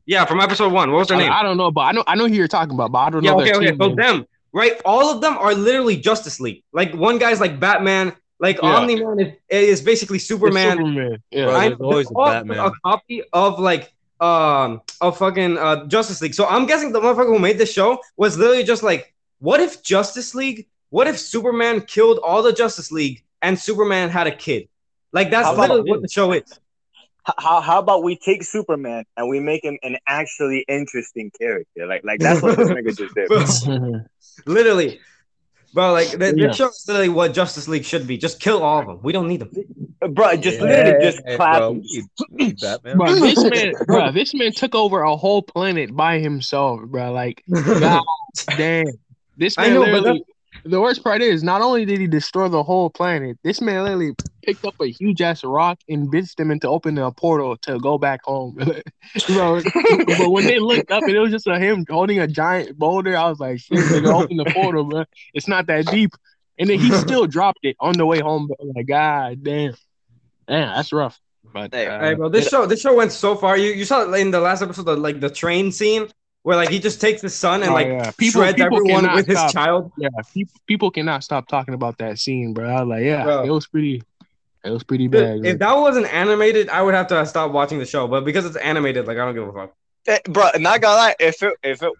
[0.08, 2.04] Yeah from episode one what was their I, name I don't know, but I know
[2.08, 3.78] I know who you're talking about, but I don't yeah know okay their okay team
[3.80, 3.96] so name.
[3.96, 8.60] them right all of them are literally Justice League like one guy's like Batman like
[8.62, 8.76] Yeah.
[8.76, 11.24] Omni Man is, is basically It's Superman Superman.
[11.32, 11.46] Yeah.
[11.46, 12.60] Bro, there's always a Batman.
[12.60, 16.34] a copy of like um of fucking uh Justice League.
[16.36, 19.84] So I'm guessing the motherfucker who made this show was literally just like, what if
[19.84, 20.67] Justice League?
[20.89, 24.70] What if Superman killed all the Justice League and Superman had a kid?
[25.13, 26.43] Like that's How literally what the show is.
[27.29, 31.85] H- How how about we take Superman and we make him an actually interesting character?
[31.85, 34.01] Like like that's what this nigga just did.
[34.45, 34.99] Literally.
[35.73, 36.47] Bro, like th- Yeah.
[36.47, 38.17] this show is literally what Justice League should be.
[38.17, 38.99] Just kill all of them.
[39.03, 39.51] We don't need them.
[40.01, 41.57] Uh, bro, just Yeah, literally just yeah, clap.
[41.57, 41.81] bro, him.
[41.81, 42.97] we need- we need Batman.
[42.97, 47.11] bro, this man, bro, this man took over a whole planet by himself, bro.
[47.11, 48.03] Like, God
[48.55, 48.85] damn,
[49.35, 50.23] this I man know, but literally.
[50.63, 54.15] The worst part is, not only did he destroy the whole planet, this man literally
[54.43, 57.98] picked up a huge ass rock and bitched him into opening a portal to go
[57.98, 58.56] back home.
[59.28, 62.78] bro, but when they looked up and it was just a, him holding a giant
[62.78, 65.06] boulder, I was like, shit, nigga, open the portal, bro.
[65.34, 66.12] It's not that deep.
[66.60, 68.48] And then he still dropped it on the way home.
[68.48, 68.72] Bro.
[68.76, 69.74] Like, God damn.
[70.48, 71.20] Damn, that's rough.
[71.54, 73.58] But Hey, uh, Hey, bro, this show this show went so far.
[73.58, 76.08] You you saw in the last episode, the, like the train scene
[76.47, 78.12] where like he just takes the son and Oh, like yeah.
[78.17, 79.51] People- shreds people everyone cannot with his stop.
[79.51, 79.91] child.
[79.97, 82.69] yeah, people, people cannot stop talking about that scene, bro.
[82.69, 83.43] I was like, yeah, Bro.
[83.43, 84.01] it was pretty,
[84.63, 85.45] it was pretty Dude, bad.
[85.45, 88.07] if that wasn't animated, I would have to stop watching the show.
[88.07, 89.73] But because it's animated, like I don't give a fuck.
[90.07, 91.91] Eh, Bro, not gonna lie, if it if it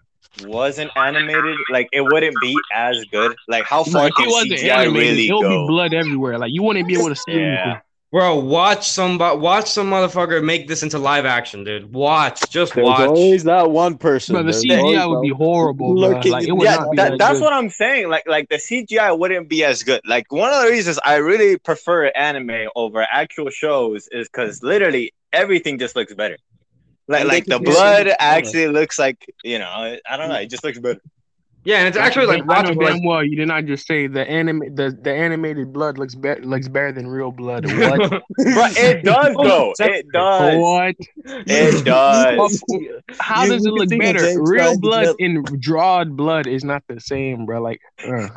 [0.46, 3.36] wasn't animated, like it wouldn't be as good.
[3.48, 5.62] Like how far like, can it wasn't CGI animated, really it would go?
[5.66, 6.38] be blood everywhere.
[6.38, 7.42] Like you wouldn't be able to see Yeah.
[7.64, 7.80] anything.
[8.10, 11.92] Bro, watch some watch some motherfucker make this into live action, dude.
[11.92, 13.00] Watch, just There's watch.
[13.00, 14.34] always that one person.
[14.34, 16.08] But the CGI always would be horrible, bro.
[16.08, 17.44] Like it would yeah, not be that, that that's good.
[17.44, 18.08] what I'm saying.
[18.08, 20.00] Like, like the CGI wouldn't be as good.
[20.06, 25.12] Like one of the reasons I really prefer anime over actual shows is because literally
[25.34, 26.38] everything just looks better.
[27.08, 29.98] Like, like the blood actually looks like you know.
[30.08, 30.36] I don't know.
[30.36, 31.02] It just looks better.
[31.64, 34.06] Yeah, and it's actually like I know damn Like, well you did not just say
[34.06, 37.66] the anime the, the animated blood looks better looks better than real blood.
[37.78, 38.22] What?
[38.38, 39.74] But it does though.
[39.80, 40.56] It does.
[40.56, 40.94] what?
[41.46, 42.62] It does.
[43.18, 44.40] How does you it look better?
[44.42, 47.60] Real blood get- and drawed blood is not the same, bro.
[47.60, 48.28] Like, uh,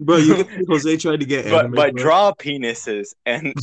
[0.00, 2.02] Bro, you can Jose tried to get But anime, but bro.
[2.02, 3.54] draw penises and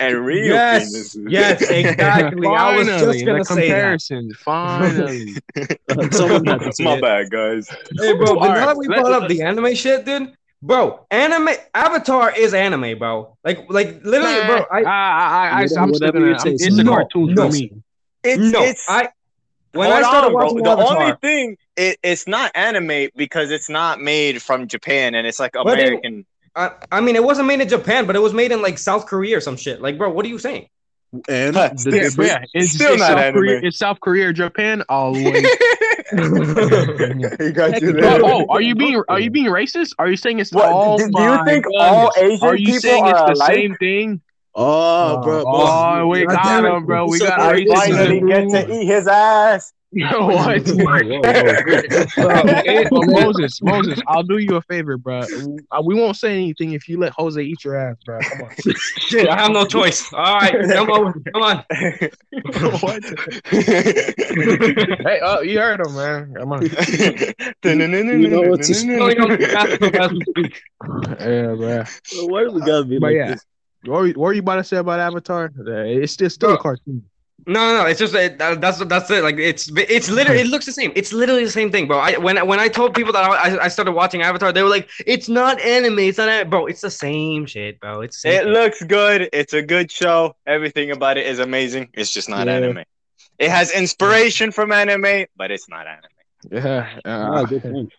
[0.00, 1.26] and real yes, penises.
[1.28, 2.46] yes, exactly.
[2.46, 3.66] I was just gonna the say that.
[3.66, 4.30] comparison.
[4.44, 5.34] Finally,
[6.12, 7.68] Someone had to say My bad, guys.
[7.98, 10.32] Hey, bro, but All now right, that we let's- brought up the anime shit, dude.
[10.64, 13.36] Bro, anime Avatar is anime, bro.
[13.42, 14.64] Like, like literally, bro.
[14.70, 16.78] I, I I, I, I, Whatever- I'm whatever still gonna, I'm, it's is.
[16.78, 17.46] a No, cartoon no.
[17.48, 17.72] for me.
[18.22, 19.08] It's no, it's I
[19.72, 20.44] when I started on, bro.
[20.44, 25.26] watching The only thing it, it's not anime because it's not made from Japan and
[25.26, 26.24] it's like But it- American.
[26.54, 29.06] I, I mean, it wasn't made in Japan, but it was made in like South
[29.06, 29.80] Korea or some shit.
[29.80, 30.68] Like, bro, what are you saying?
[31.28, 31.78] And Huh, the
[32.10, 33.34] still- Yeah, yeah, it's, Still it's not South anime.
[33.34, 33.60] Korea.
[33.62, 34.82] It's South Korea, or Japan.
[34.88, 35.24] Always.
[36.12, 38.20] he got you oh, there.
[38.24, 39.94] oh, are you being are you being racist?
[39.98, 40.96] Are you saying it's What, all?
[40.98, 41.82] do, do you think goodness.
[41.82, 43.54] all Asian Are you saying it's the alike?
[43.54, 44.20] same thing?
[44.54, 45.44] Oh, bro.
[45.46, 46.08] Oh, bro.
[46.08, 47.06] we got him, bro.
[47.06, 47.64] We So got I.
[47.64, 49.72] Finally get to eat his ass.
[49.94, 50.66] What?
[53.08, 55.20] Moses, Moses, I'll do you a favor, bro.
[55.70, 58.18] Uh, We won't say anything if you let Jose eat your ass, bro.
[58.20, 58.50] Come on.
[58.98, 60.10] Shit, I have no choice.
[60.14, 61.56] All right, come on, come on.
[62.80, 63.02] what?
[63.50, 66.34] hey, oh, you heard him, man.
[66.38, 66.62] Come on.
[66.62, 68.96] You know what to say.
[68.96, 70.62] Going on basketball as we speak.
[71.20, 71.84] Yeah, bro.
[72.28, 73.32] Why do we gotta be But like yeah.
[73.32, 73.44] this?
[73.84, 75.50] What were, what were you about to say about Avatar?
[75.54, 77.04] It's still still a cartoon.
[77.46, 77.86] No, no, no.
[77.86, 79.24] It's just that that- that's that's it.
[79.24, 80.92] Like it's it's literally it looks the same.
[80.94, 81.98] It's literally the same thing, bro.
[81.98, 84.88] I when when I told people that I, I started watching Avatar, they were like,
[85.06, 85.98] "It's not anime.
[85.98, 86.50] It's not anime.
[86.50, 86.66] bro.
[86.66, 88.00] It's the same shit, bro.
[88.02, 88.52] It's same It thing.
[88.52, 89.28] looks good.
[89.32, 90.36] It's a good show.
[90.46, 91.88] Everything about it is amazing.
[91.94, 92.54] It's just not Yeah.
[92.54, 92.84] anime.
[93.38, 96.10] It has inspiration from anime, but it's not anime.
[96.50, 96.88] Yeah.
[97.04, 97.92] Ah, Uh, good point.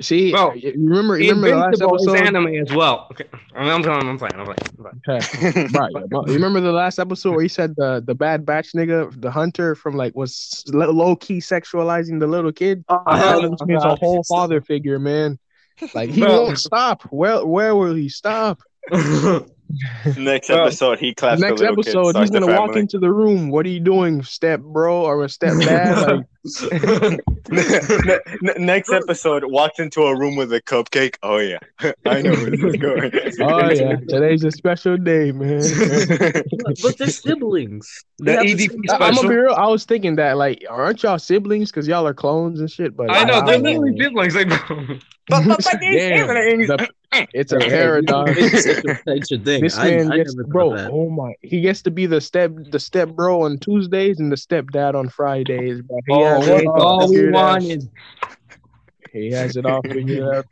[0.00, 2.26] See, Bro, you remember you remember the last Invincible is episode?
[2.26, 3.08] anime as well.
[3.12, 4.34] Okay, I mean, I'm, I'm, I'm playing.
[4.36, 4.58] I'm playing.
[4.78, 5.02] I'm playing.
[5.08, 5.68] Okay.
[5.78, 5.92] Right.
[6.10, 9.30] Well, You remember the last episode where he said the the bad batch nigga, the
[9.30, 12.84] hunter from like was low key sexualizing the little kid?
[12.88, 13.48] Uh-huh.
[13.48, 15.38] This man's a whole father figure, man.
[15.94, 16.42] Like he Bro.
[16.44, 17.02] won't stop.
[17.04, 18.60] Where where will he stop?
[20.16, 23.50] Next Bro, episode, he claps Next the episode, kid, he's gonna walk into the room.
[23.50, 26.06] What are you doing, step bro or a step dad?
[26.08, 31.16] Like, Ne- ne- next episode, walks into a room with a cupcake.
[31.22, 31.58] Oh yeah,
[32.06, 33.10] I know where this is going.
[33.40, 35.60] Oh yeah, today's a special day, man.
[36.64, 38.04] but, but they're siblings.
[38.22, 39.54] They The have EDP same- I- I'm gonna be real.
[39.54, 41.70] I was thinking that, like, aren't y'all siblings?
[41.70, 42.96] Because y'all are clones and shit.
[42.96, 44.34] But I know they're don't literally siblings.
[44.34, 44.86] Like, bro.
[45.28, 46.26] But, but, but Damn,
[46.66, 46.88] the-
[47.32, 48.32] it's a Hey, paradox.
[48.36, 48.98] It's such a-
[49.68, 49.98] such a thing.
[49.98, 50.76] This man I gets, never bro.
[50.90, 54.36] Oh my, he gets to be the step, the step bro on Tuesdays and the
[54.36, 55.82] stepdad on Fridays.
[55.82, 55.98] Bro.
[56.06, 57.42] He Oh, has it all all we figured out.
[57.62, 57.88] wanted.
[59.12, 60.46] He has it all figured out.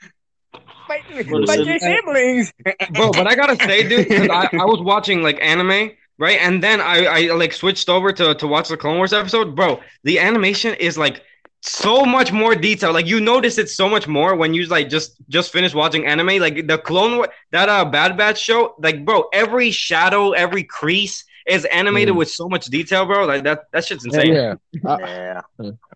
[0.53, 2.53] but, but your siblings.
[2.95, 3.11] bro.
[3.13, 6.39] But I gotta say, dude, 'cause I, I was watching like anime, right?
[6.41, 9.81] And then I, I like switched over to to watch the Clone Wars episode, bro.
[10.05, 11.23] The animation is like
[11.61, 12.93] so much more detail.
[12.93, 16.39] Like you notice it so much more when you like just just finish watching anime.
[16.39, 21.25] Like the Clone War, that uh Bad Batch show, like bro, every shadow, every crease
[21.49, 22.19] is animated Mm.
[22.19, 23.25] with so much detail, bro.
[23.27, 24.33] Like that that shit's insane.
[24.35, 24.55] Yeah,
[24.87, 25.41] I, Yeah.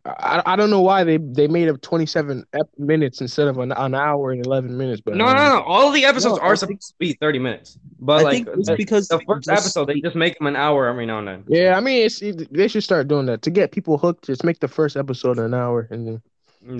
[0.05, 3.71] I, I don't know why they they made it 27 ep- minutes instead of an,
[3.73, 5.01] an hour and 11 minutes.
[5.01, 5.61] But No, um, no, no.
[5.63, 7.79] All the episodes No, are think- supposed to be 30 minutes.
[8.01, 10.57] But I like think it's because the first just- episode, they just make them an
[10.57, 11.45] hour every now and then.
[11.49, 14.27] Yeah, I mean, it's it, they should start doing that to get people hooked.
[14.27, 16.23] Just make the first episode an hour, and then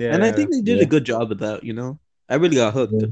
[0.01, 0.13] Yeah.
[0.15, 0.83] and I think they did Yeah.
[0.83, 1.63] a good job of that.
[1.63, 2.93] You know, I really got hooked.
[2.97, 3.07] Yeah.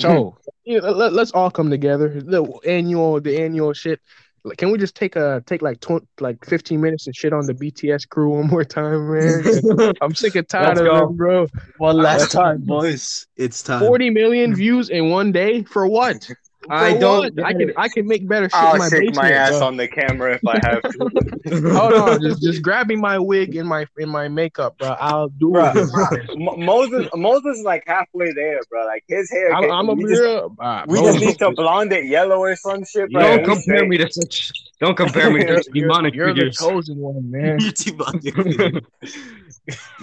[0.00, 2.20] so you know, let, us all come together.
[2.20, 4.00] The annual, the annual shit.
[4.48, 7.46] Like, can we just take a take like tw- like 15 minutes and shit on
[7.46, 9.94] the BTS crew one more time, man?
[10.00, 11.46] I'm sick and tired Let's of them, bro.
[11.76, 13.26] One last time, boys.
[13.36, 13.80] It's time.
[13.80, 14.56] 40 million hmm.
[14.56, 16.28] views in one day for what?
[16.68, 17.34] For I don't.
[17.36, 17.44] what?
[17.46, 19.16] I can I can make better shit I'll in my shake basement.
[19.16, 19.66] my ass bro.
[19.66, 21.72] on the camera if I have to.
[21.74, 24.88] Hold on, just just grabbing my wig and my in my makeup, bro.
[25.00, 25.74] I'll do Bruh.
[26.12, 26.38] it.
[26.38, 28.84] Mo- Moses, Moses is like halfway there, bro.
[28.86, 29.52] Like his hair.
[29.54, 30.22] I'm, get- I'm a we just.
[30.22, 33.22] Uh, we bro, just need to blonde it yellow or some shit, bro.
[33.22, 34.52] Don't compare me to such.
[34.80, 36.58] Don't compare me to You're, such demonic you're the figures.
[36.58, 37.58] chosen one, man.
[37.60, 38.82] You're too bad.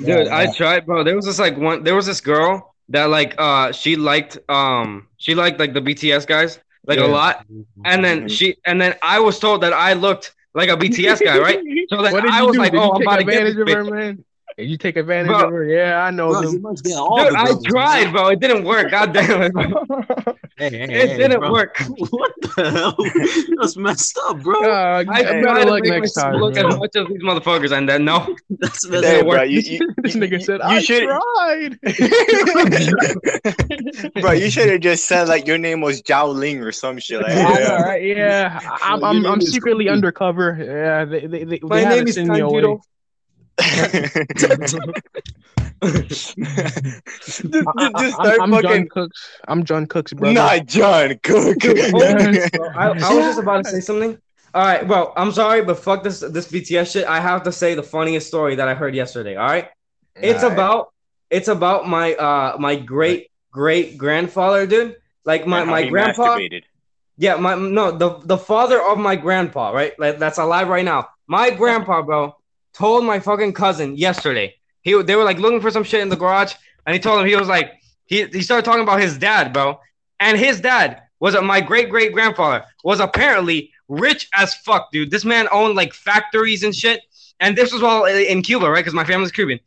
[0.03, 1.03] Dude, I tried, bro.
[1.03, 1.83] There was this like one.
[1.83, 6.25] There was this girl that like uh she liked um she liked like the BTS
[6.25, 7.05] guys like Yeah.
[7.05, 7.45] a lot,
[7.83, 11.37] and then she and then I was told that I looked like a BTS guy,
[11.39, 11.59] right?
[11.89, 12.57] So then What did I you was do?
[12.57, 14.23] like, Did oh, I'm about to get advantage this of her, bitch.
[14.57, 14.65] Man?
[14.65, 15.45] Did you take advantage Bro.
[15.47, 15.65] of her?
[15.65, 16.65] Yeah, I know Bro, them.
[16.65, 16.85] all Dude,
[17.33, 18.27] the I girls, tried, bro.
[18.29, 18.91] It didn't work.
[18.91, 19.53] God damn it.
[20.57, 21.51] Hey, hey, It hey, didn't bro.
[21.51, 21.77] work.
[21.97, 22.95] What the hell?
[23.59, 24.63] That's messed up, bro.
[24.63, 26.35] Uh, I better tried to next time.
[26.35, 26.67] look man.
[26.67, 28.33] as much as these motherfuckers, and then no.
[28.61, 29.27] That's messed Hey, up.
[29.27, 31.77] bro, you, you, this nigga you- said, you "I should, tried."
[34.21, 34.31] bro.
[34.31, 37.21] You should have just said like your name was Zhao Ling or some shit.
[37.21, 37.81] Like, yeah.
[37.81, 38.01] right?
[38.01, 39.93] Yeah, I'm, I'm, I'm secretly Cookie.
[39.93, 40.55] undercover.
[40.57, 42.39] Yeah, they, they, they, My they had name to is send me.
[42.39, 42.79] Tanjiro.
[46.05, 46.37] Just, just
[47.77, 48.89] I, I, start I'm, I'm John fucking.
[48.89, 49.29] Cooks.
[49.47, 50.33] I'm Jungkook's brother.
[50.33, 51.65] Not Jungkook.
[52.75, 54.17] I, I was just about to say something.
[54.53, 55.11] All right, bro.
[55.17, 57.05] I'm sorry, but fuck this this BTS shit.
[57.05, 59.35] I have to say the funniest story that I heard yesterday.
[59.35, 59.69] All right,
[60.15, 60.53] it's Alright.
[60.53, 60.93] about
[61.29, 64.95] it's about my uh my great great grandfather, dude.
[65.25, 66.37] Like my my grandpa.
[66.37, 66.63] masturbated.
[67.17, 69.97] Yeah, my no the the father of my grandpa, right?
[69.99, 71.09] Like that's alive right now.
[71.27, 72.35] My grandpa, bro,
[72.75, 74.55] told my fucking cousin yesterday.
[74.81, 76.53] He they were like looking for some shit in the garage,
[76.85, 77.73] and he told him he was like
[78.05, 79.79] he he started talking about his dad, bro,
[80.19, 85.09] and his dad was a, my great great grandfather was apparently rich as fuck, dude.
[85.11, 87.01] This man owned like factories and shit,
[87.39, 88.79] and this was all in Cuba, right?
[88.79, 89.59] Because my family's Cuban,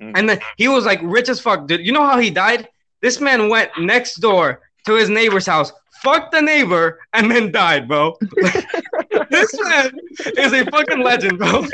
[0.00, 0.12] Mm.
[0.14, 1.80] and then he was like rich as fuck, dude.
[1.86, 2.68] You know how he died?
[3.00, 7.88] This man went next door to his neighbor's house, fucked the neighbor, and then died,
[7.88, 8.14] bro.
[9.30, 9.92] this man
[10.38, 11.64] is a fucking legend, bro.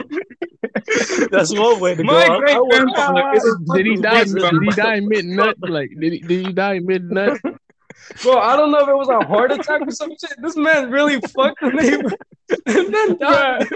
[1.30, 2.38] That's one way to My go.
[2.40, 4.24] great grandfather is a Did he die?
[4.24, 5.56] Did he die mid nut?
[5.68, 7.38] Like, did he, did he die mid nut?
[8.22, 10.34] Bro, I don't know if it was a heart attack or some shit.
[10.38, 12.10] This man really fucked the neighbor
[12.66, 13.68] and then died.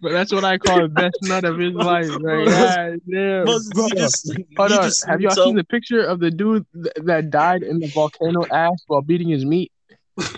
[0.00, 2.08] but that's what I call the best nut of his life.
[2.20, 2.48] Right?
[2.48, 3.44] Yeah, yeah.
[3.44, 4.82] Moses, Bro, just, Hold on.
[4.84, 7.88] just Have y'all so- seen the picture of the dude th- that died in the
[7.88, 9.70] volcano ash while beating his meat?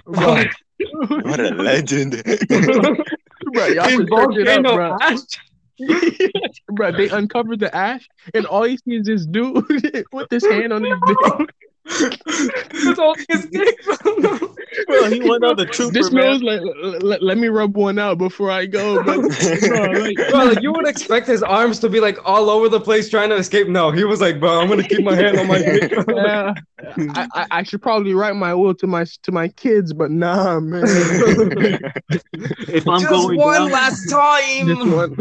[0.05, 0.45] Bro,
[1.23, 2.23] What a legend.
[3.53, 4.97] bro y'all His should search it up, volcano bro.
[5.01, 5.21] ash.
[6.71, 9.65] bro, they uncovered the ash, and all you see is this dude
[10.13, 11.56] with his hand on his dick.
[11.89, 14.55] It's all his dick, bro.
[14.87, 16.25] Bro, he went on the trooper, This man.
[16.25, 19.15] man's like, "L- l- let me rub one out before I go, bro.
[19.15, 19.21] bro
[19.93, 23.09] like, Bro, like you would expect his arms to be like all over the place
[23.09, 23.69] trying to escape.
[23.69, 25.93] No, he was like, bro, I'm gonna keep my hand on my dick.
[26.09, 26.55] yeah,
[27.15, 30.61] I, I, I should probably write my will to my to my kids, but nah,
[30.61, 30.85] man.
[32.69, 34.69] If I'm Just going one down, last time.
[34.91, 35.15] One,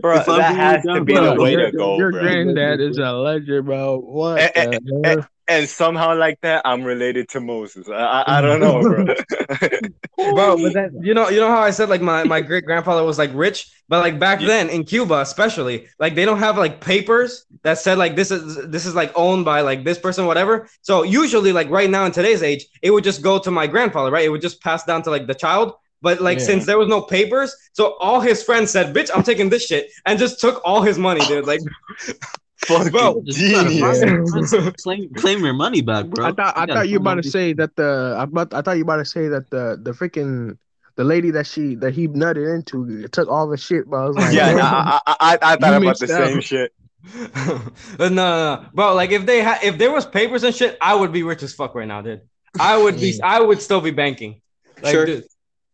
[0.00, 1.96] bro, If I'm that going has to down, be bro, the way your, to go,
[1.98, 2.20] your bro.
[2.20, 3.98] granddad is a legend, bro.
[4.00, 4.38] What?
[4.40, 5.28] Eh, eh, the eh, hell?
[5.48, 7.88] And somehow like that, I'm related to Moses.
[7.88, 9.04] I, I, I don't know, bro.
[10.34, 10.56] bro.
[10.56, 13.18] But then you know, you know how I said like my, my great grandfather was
[13.18, 17.46] like rich, but like back then in Cuba, especially, like they don't have like papers
[17.62, 20.68] that said like this is this is like owned by like this person, whatever.
[20.82, 24.10] So usually, like right now in today's age, it would just go to my grandfather,
[24.10, 24.24] right?
[24.24, 25.74] It would just pass down to like the child.
[26.02, 26.44] But like Yeah.
[26.44, 29.90] since there was no papers, so all his friends said, "Bitch, I'm taking this shit,"
[30.04, 31.46] and just took all his money, dude.
[31.46, 31.60] Like,
[32.56, 34.54] Fucking Bro, genius.
[34.82, 36.26] Claim claim your money back, bro.
[36.26, 38.62] I thought I You thought you were about to say that the I, about, I
[38.62, 40.56] thought you about to say that the the freaking
[40.96, 44.16] the lady that she that he nutted into took all the shit, but I was
[44.16, 44.60] like, Yeah, damn.
[44.64, 46.28] I, I, I, I thought about the up.
[46.28, 46.72] same shit.
[47.36, 47.60] no,
[47.98, 48.94] no, no, bro.
[48.94, 51.52] Like if they had, if there was papers and shit, I would be rich as
[51.52, 52.22] fuck right now, dude.
[52.58, 54.40] I would be, I would still be banking.
[54.80, 55.04] Like, Sure.
[55.06, 55.24] dude,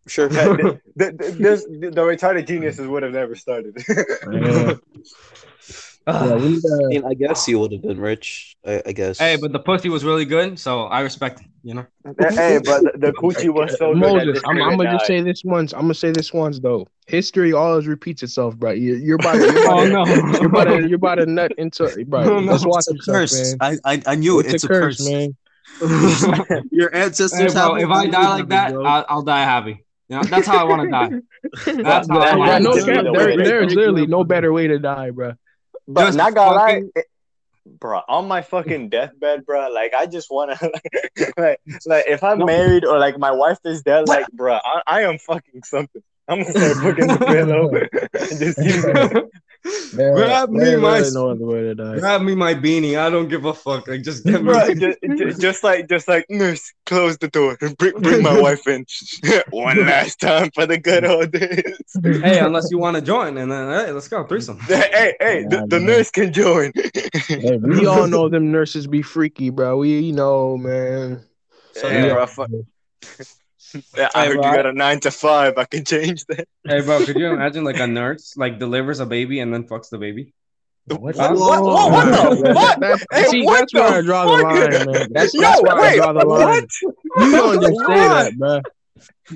[0.08, 0.28] Sure.
[0.28, 3.76] the, the, the, this, the retarded geniuses would have never started.
[4.32, 4.74] Yeah.
[6.12, 8.56] Yeah, we need, I uh, mean, I guess you would have been rich.
[8.66, 9.18] I, I guess.
[9.18, 11.46] hey, but the pussy was really good, so I respect it.
[11.62, 11.86] You know.
[12.18, 13.98] hey, but the, the coochie was so good.
[14.00, 15.72] Moses, I'm, I'm gonna just say this once.
[15.72, 16.86] I'm gonna say this once though.
[17.06, 18.70] History always repeats itself, bro.
[18.72, 20.04] You, you're about to, you're about Oh to, no.
[20.40, 22.24] you're about to, you're about to nut into, bro.
[22.24, 23.56] No, no, let's watch it's a yourself, curse.
[23.60, 23.78] man.
[23.84, 24.54] I, I I knew It's, it.
[24.56, 25.36] It's a, curse, man.
[26.70, 29.84] Your Hey, ancestors bro, have if I die like that, I'll, I'll die happy.
[30.08, 31.10] You know, that's how I want to die.
[31.82, 33.36] That's how I Bro, want to Yeah, cap, no there, way.
[33.36, 35.34] there's literally no better way to die, bro.
[35.92, 37.06] But Just not gonna lie, it-
[37.66, 40.56] bro, on my fucking deathbed, bro, like I just wanna,
[41.36, 42.46] like, like if I'm No.
[42.46, 46.02] married or like my wife is dead, like, bro, I, I am fucking something.
[46.28, 47.68] I'm gonna start fucking the pillow.
[48.30, 49.30] and just keep-
[49.92, 51.98] There- Grab me my- no other way to die.
[51.98, 52.98] Grab me my beanie.
[52.98, 53.88] I don't give a fuck.
[53.88, 54.52] Like just get me.
[54.52, 57.58] Bro, just, just, just like, just like, nurse, close the door.
[57.78, 58.86] Bring, bring my wife in
[59.50, 61.74] one last time for the good old days.
[62.02, 64.58] hey, unless you want to join, and then uh, hey, let's go threesome.
[64.60, 66.72] Hey, hey, the, the nurse can join.
[67.26, 69.76] Hey, we all know them nurses be freaky, bro.
[69.78, 71.22] We know, man.
[71.76, 72.12] Yeah, yeah.
[72.14, 72.50] bro, fuck.
[73.96, 75.58] Yeah, I Hey, heard you bro, I- got a nine to five.
[75.58, 76.46] I can change that.
[76.66, 79.90] Hey, bro, could you imagine like a nurse like delivers a baby and then fucks
[79.90, 80.32] the baby?
[80.86, 81.34] What, What, Huh?
[81.34, 82.80] what, what, what the fuck?
[82.80, 85.08] that- Hey, see, what that's where I draw the line, man.
[85.12, 86.66] That's, Yo, that's where I draw the line.
[86.82, 87.26] what?
[87.26, 88.60] You don't just say that, bro.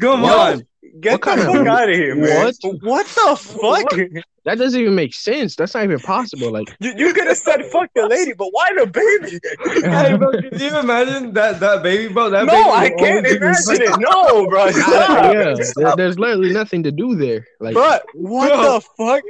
[0.00, 0.66] Come Yo, on.
[1.00, 2.44] Get What the kind of- fuck out of here, man.
[2.62, 2.82] what?
[2.82, 4.22] What the fuck?
[4.44, 5.56] That doesn't even make sense.
[5.56, 6.52] That's not even possible.
[6.52, 9.40] Like, You, you could have said fuck the lady, but why the baby?
[9.90, 12.28] Hey, bro, could you imagine that that baby, bro?
[12.30, 13.98] That no, baby I can't imagine it.
[13.98, 14.70] No, bro.
[14.70, 15.34] Stop.
[15.34, 17.46] yeah, there- there's literally nothing to do there.
[17.58, 18.62] Like, But what Bro.
[18.62, 19.22] the fuck?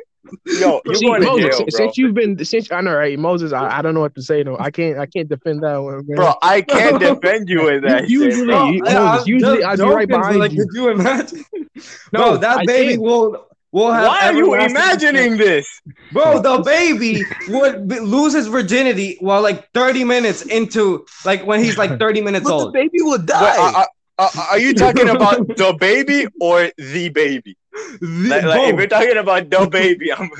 [0.46, 1.87] Yo, you see, going to Moses, jail, since, bro.
[1.87, 4.42] since you've been, since I know, right, Moses, I, I don't know what to say.
[4.42, 4.56] though.
[4.58, 6.16] I can't, I can't defend that one, man.
[6.16, 8.08] Bro, I can't defend you with that.
[8.08, 8.72] You- usually- bro.
[8.72, 10.66] Moses, I'm usually I'd be right behind like, you.
[10.66, 11.44] Could you imagine?
[12.12, 13.02] No, bro, that I baby can't.
[13.02, 14.06] will will have.
[14.06, 15.66] Why are you imagining this?
[16.12, 21.58] Bro, the baby would be, lose his virginity while like 30 minutes into like when
[21.64, 22.72] he's like 30 minutes But the old.
[22.72, 23.56] baby will Wait, die.
[23.58, 23.84] uh,
[24.18, 27.56] uh, uh, are you talking about the baby or the baby?
[28.00, 30.30] The- Like, like, if you're talking about the baby, I'm,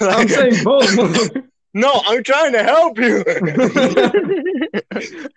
[0.00, 1.30] I'm saying both.
[1.74, 3.24] no, I'm trying to help you.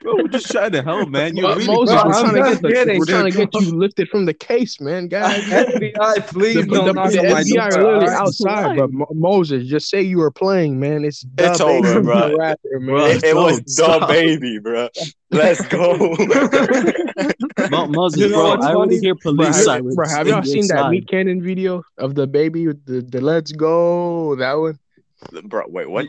[0.01, 1.35] Bro, we're just trying to help, man.
[1.35, 3.53] You're Mo- really Moses, bro, we're I'm trying to get, the, kidding, trying to get
[3.53, 5.43] you lifted from the case, man, guys.
[5.45, 7.61] FBI, please The, don't the, knock the FBI door.
[7.61, 11.05] are literally outside, but Mo- Moses, just say you were playing, man.
[11.05, 12.35] It's the It's baby, over, bro.
[12.37, 12.85] rapper, man.
[12.87, 13.05] Bro.
[13.07, 14.89] it, it was Don't DaBaby, bro.
[15.31, 15.97] Let's go.
[17.71, 18.67] Mo- Moses, You know bro.
[18.67, 18.99] I already funny?
[18.99, 19.95] hear police have, sirens.
[19.95, 20.93] bro, have y'all the seen that side.
[20.93, 24.35] MeatCanyon video of the baby with the, the Let's Go?
[24.35, 24.77] That one?
[25.43, 26.07] Bro, wait, what?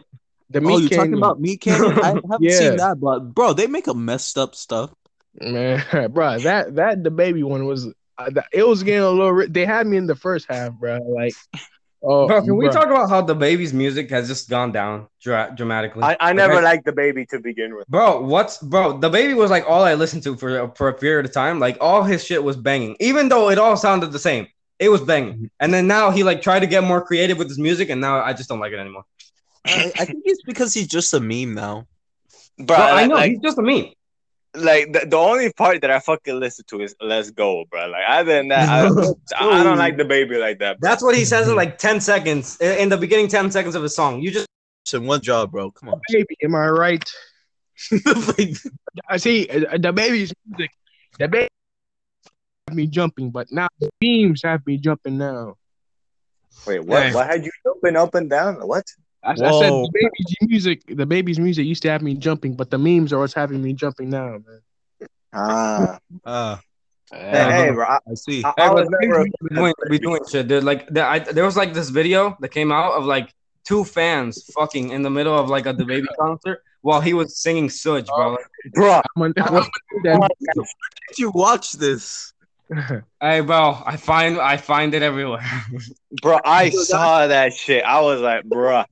[0.51, 1.99] The Oh, you're talking about MeatCanyon?
[2.03, 2.59] I haven't Yeah.
[2.59, 4.91] seen that, but bro, they make a messed up stuff.
[5.41, 7.87] Man, bro, that that DaBaby one was
[8.19, 9.47] uh, that- it was getting a little.
[9.49, 10.99] They had me in the first half, bro.
[10.99, 11.35] Like,
[12.03, 16.05] oh, Bro, can we talk about how DaBaby's music has just gone down dra- dramatically?
[16.05, 16.65] I, I never Okay.
[16.65, 17.87] liked DaBaby to begin with.
[17.89, 18.99] Bro, what's bro?
[18.99, 21.59] DaBaby was like all I listened to for for a period of time.
[21.59, 24.47] Like all his shit was banging, even though it all sounded the same.
[24.79, 27.59] It was banging, and then now he like tried to get more creative with his
[27.59, 29.05] music, and now I just don't like it anymore.
[29.67, 31.87] I, I think it's because he's just a meme now.
[32.59, 33.87] Bro, Bro, I like, know like, he's just a meme.
[34.55, 37.87] like the, the only part that I fucking listen to is "Let's Go," bro.
[37.87, 38.87] Like other than that, I,
[39.41, 40.79] I don't like DaBaby like that.
[40.81, 40.89] Bro.
[40.91, 43.83] That's what he says in like ten seconds in in the beginning, ten seconds of
[43.83, 44.21] his song.
[44.21, 44.47] You just
[44.85, 45.71] So one job, bro.
[45.71, 46.01] Come on.
[46.13, 46.37] baby?
[46.45, 47.05] Am I right?
[49.09, 50.71] I see uh, DaBaby's music.
[51.21, 51.49] DaBaby have
[52.75, 55.55] me jumping, but now the beams have me jumping now.
[56.67, 57.05] Wait, what?
[57.05, 57.15] Hey.
[57.15, 58.57] Why had you jumping up and down?
[58.67, 58.85] What?
[59.23, 60.87] I, I said DaBaby's music.
[60.87, 64.11] DaBaby's music used to have me jumping, but the memes are what's having me jumping
[64.11, 65.09] now, man.
[65.33, 66.61] Ah, Ah,
[67.13, 67.85] hey, hey, bro.
[67.87, 68.43] I, I see.
[68.43, 69.23] I, I but was never.
[69.23, 70.65] we doing, we doing shit, dude.
[70.65, 73.33] Like there, I, there was like this video that came out of like
[73.65, 77.69] two fans fucking in the middle of like a DaBaby concert while he was singing
[77.69, 78.37] Suge, bro.
[78.75, 78.95] bro.
[78.95, 80.31] I'm gonna- I'm gonna do that.
[81.11, 82.33] Did you watch this?
[83.21, 85.45] Hey, bro, I find I find it everywhere.
[86.23, 87.85] Bro, I saw that shit.
[87.85, 88.83] I was like, bro,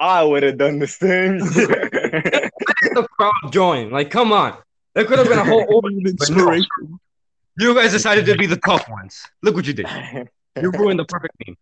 [0.00, 1.68] I would have done the same shit.
[1.70, 3.92] the crowd joined.
[3.92, 4.56] Like, come on.
[4.94, 6.60] There could have been a whole orgy, but no.
[7.58, 9.22] You guys decided to be the tough ones.
[9.42, 9.86] Look what you did.
[10.60, 11.56] You ruined the perfect team.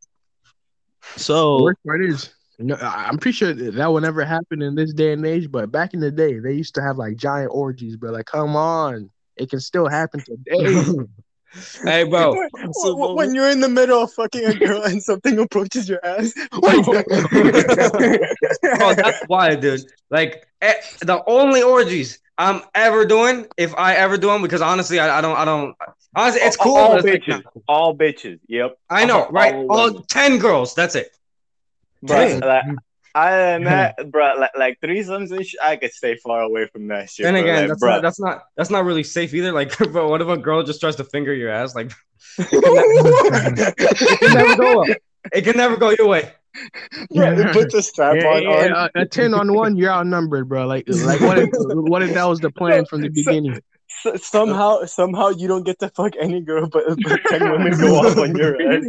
[1.15, 4.63] The So worst part is, no, I- I'm pretty sure that that will never happen
[4.63, 5.51] in this day and age.
[5.51, 7.97] But back in the day, they used to have like giant orgies.
[7.97, 10.95] But like, come on, it can still happen today.
[11.85, 12.35] Hey, bro.
[12.53, 16.33] when, when you're in the middle of fucking a girl and something approaches your ass,
[18.81, 19.81] Oh, that's why, dude.
[20.11, 24.99] Like eh, the only orgies I'm ever doing, if I ever do them, because honestly,
[25.01, 25.75] I, I don't, I don't.
[26.15, 26.77] Honestly, it's cool.
[26.77, 27.45] All but it's bitches.
[27.45, 28.39] like- all bitches.
[28.49, 28.79] Yep.
[28.91, 29.55] I know, right?
[29.55, 30.03] all All women.
[30.09, 30.75] ten girls.
[30.75, 31.15] That's it.
[32.03, 32.79] Bro, Damn.
[33.25, 36.67] Like, other than that, bro, like, like threesomes and shit, I could stay far away
[36.67, 37.25] from that shit.
[37.25, 37.43] Then bro.
[37.43, 37.91] again, Like, that's bro.
[37.91, 39.53] not, that's not that's not really safe either.
[39.53, 41.75] Like, bro, what if a girl just tries to finger your ass?
[41.75, 41.93] Like,
[42.39, 44.89] it can never go up.
[45.33, 46.33] It can never go your way.
[47.15, 48.43] Bro, you put the strap Yeah, on.
[48.43, 48.91] yeah, on.
[48.95, 50.67] a, a ten on one, you're outnumbered, bro.
[50.67, 53.61] Like, like what if what if that was the plan from the beginning?
[54.05, 57.97] S- somehow, somehow you don't get to fuck any girl, but, but ten women go
[57.97, 58.85] off on your ass.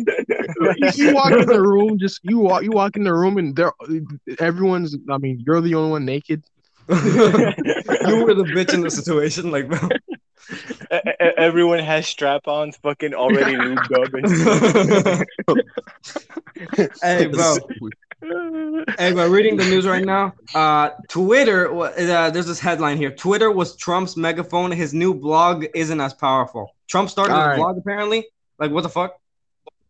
[0.77, 3.55] you, you walk in the room, just you walk you walk in the room, and
[3.55, 3.71] there
[4.39, 4.97] everyone's.
[5.09, 6.43] I mean, you're the only one naked.
[6.89, 9.89] you were the bitch in the situation, like, bro.
[11.37, 14.11] Everyone has strap-ons, fucking already lubed up.
[16.67, 17.57] And hey, bro.
[18.21, 20.33] Hey, bro, reading the news right now.
[20.53, 23.11] Uh, Twitter, uh, there's this headline here.
[23.11, 24.71] Twitter was Trump's megaphone.
[24.71, 26.75] His new blog isn't as powerful.
[26.87, 27.57] Trump started All a right.
[27.57, 28.27] blog, apparently.
[28.57, 29.15] Like, what the fuck?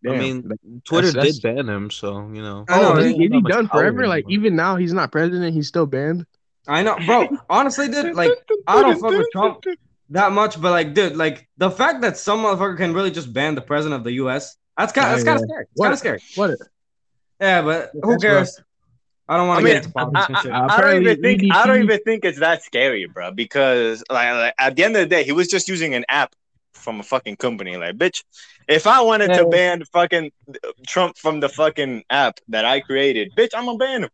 [0.08, 0.50] I mean,
[0.86, 2.66] Twitter That's- did ban him, so you know.
[2.70, 4.08] I know, Oh, is he, is he done forever?
[4.08, 4.32] Like anymore.
[4.40, 5.54] even now, he's not president.
[5.54, 6.26] He's still banned.
[6.68, 7.28] I know, bro.
[7.50, 8.32] Honestly, dude, like,
[8.68, 9.64] I don't fuck with Trump
[10.12, 13.56] that much, but like, dude, like, the fact that some motherfucker can really just ban
[13.56, 14.56] the president of the U.S.
[14.78, 15.48] That's kind, Yeah, that's kind of yeah.
[15.48, 15.66] scary.
[15.72, 16.22] It's kind of scary.
[16.36, 16.52] What?
[17.40, 18.62] Yeah, but who That's cares?
[19.28, 20.52] I don't want I to mean, get into I, politics and I- shit.
[20.52, 23.32] I don't even think I don't even think it's that scary, bro.
[23.32, 26.34] Because like, like, at the end of the day, he was just using an app
[26.74, 27.78] from a fucking company.
[27.78, 28.24] Like, bitch,
[28.68, 30.32] if I wanted to ban fucking
[30.88, 34.10] Trump from the fucking app that I created, bitch, I'm gonna ban him.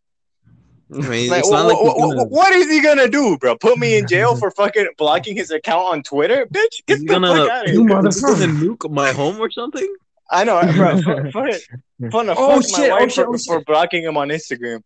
[0.92, 3.36] I mean, Like, it's like wh- he's wh- gonna, wh- what is he gonna do,
[3.38, 3.56] bro?
[3.56, 6.84] Put me in uh, jail for fucking blocking his account on Twitter, bitch?
[6.86, 7.84] Get he's the gonna, fuck out of here.
[7.86, 9.86] gonna nuke my home or something.
[10.30, 11.00] I know, bro.
[11.02, 11.62] Fuck, fuck it.
[12.10, 13.66] Fun to Oh, fuck shit, my oh, shit, for, oh, for shit.
[13.66, 14.82] blocking him on Instagram.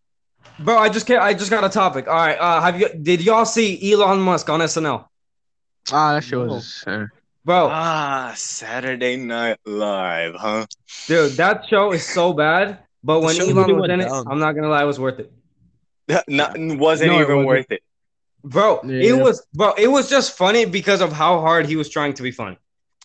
[0.59, 1.23] Bro, I just can't.
[1.23, 2.07] I just got a topic.
[2.09, 2.37] All right.
[2.39, 2.89] Uh, have you?
[3.03, 5.07] Did y'all see Elon Musk on SNL?
[5.93, 6.85] Ah, that shit was.
[6.87, 7.07] Uh,
[7.45, 10.67] Bro, Ah, Saturday Night Live, huh?
[11.07, 12.79] dude, that show is so bad.
[13.03, 14.27] But when Elon was in it, down.
[14.29, 15.33] I'm not gonna lie, it was worth it.
[16.09, 17.47] That not, wasn't No, even wasn't.
[17.47, 17.83] worth it.
[18.45, 19.11] Bro, Yeah.
[19.11, 19.45] it was.
[19.55, 22.59] Bro, it was just funny because of how hard he was trying to be funny.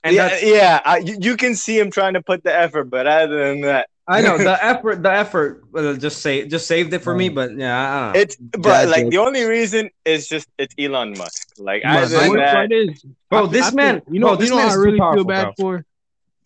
[0.03, 0.81] And yeah, yeah.
[0.85, 3.87] I, you, you can see him trying to put the effort, but other than that,
[4.07, 5.01] I know the effort.
[5.01, 7.29] The effort uh, just say just saved it for me.
[7.29, 8.19] But yeah, I don't know.
[8.21, 11.53] it's but Dad like the only reason is just it's Elon Musk.
[11.57, 14.19] Like my- other my than worst that, part is, Bro, this I feel- man- you
[14.19, 15.53] know, bro, this you know, man what I really powerful, feel bad bro.
[15.57, 15.85] for.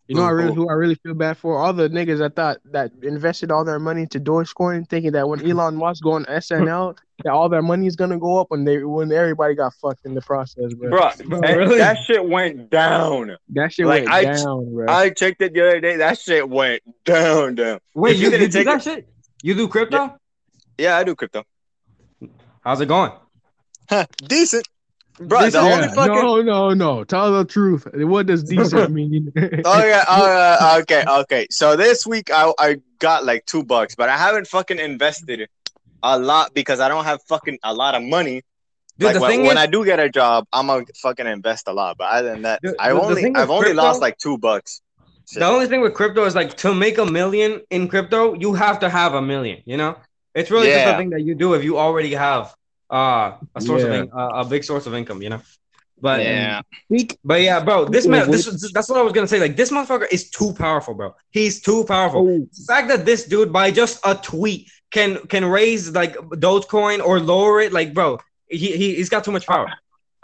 [0.09, 0.61] You know, I Who- really, who?
[0.63, 3.77] who I really feel bad for all the niggas I thought that invested all their
[3.77, 7.85] money into Dogecoin, thinking that when Elon Musk go on SNL, that all their money
[7.85, 10.89] is gonna go up when they when everybody got fucked in the process, bro.
[10.89, 11.77] bro, Bro, and really?
[11.77, 13.37] that shit went down.
[13.49, 14.87] That shit Like, went I- down, bro.
[14.91, 15.97] I checked it the other day.
[15.97, 17.79] That shit went down, down.
[17.93, 19.09] Wait, if you, you're you do take that it- shit?
[19.43, 20.17] You do crypto?
[20.79, 21.43] Yeah, I do crypto.
[22.61, 23.11] How's it going?
[23.87, 24.67] Huh, decent,
[25.19, 25.39] bro.
[25.41, 27.03] Decent, the Yeah, only fucking no, no, no.
[27.03, 27.87] Tell the truth.
[27.93, 29.31] What does decent mean?
[29.65, 31.47] Oh yeah, uh, okay, okay.
[31.51, 35.47] So this week I I got like two bucks, but I haven't fucking invested
[36.03, 38.41] a lot because I don't have fucking a lot of money.
[38.97, 41.25] Dude, like the when, thing when is, I do get a job, I'm gonna fucking
[41.27, 41.97] invest a lot.
[41.97, 44.81] But other than that, The- I've the- the only I've only lost like two bucks.
[45.33, 48.79] the only thing with crypto is like to make a million in crypto, you have
[48.79, 49.61] to have a million.
[49.65, 49.95] You know,
[50.35, 50.95] it's really just Yeah.
[50.95, 52.53] a thing that you do if you already have
[52.89, 55.21] uh a source of in, uh, a big source of income.
[55.21, 55.41] You know,
[56.01, 56.61] but yeah,
[57.23, 59.39] But yeah, bro, this man, of this, that's what I was gonna say.
[59.39, 61.15] Like, this motherfucker is too powerful, bro.
[61.31, 62.27] He's too powerful.
[62.27, 67.03] Oh, The fact that this dude, by just a tweet, can can raise like Dogecoin
[67.03, 69.67] or lower it, like, bro, he, he he's got too much power.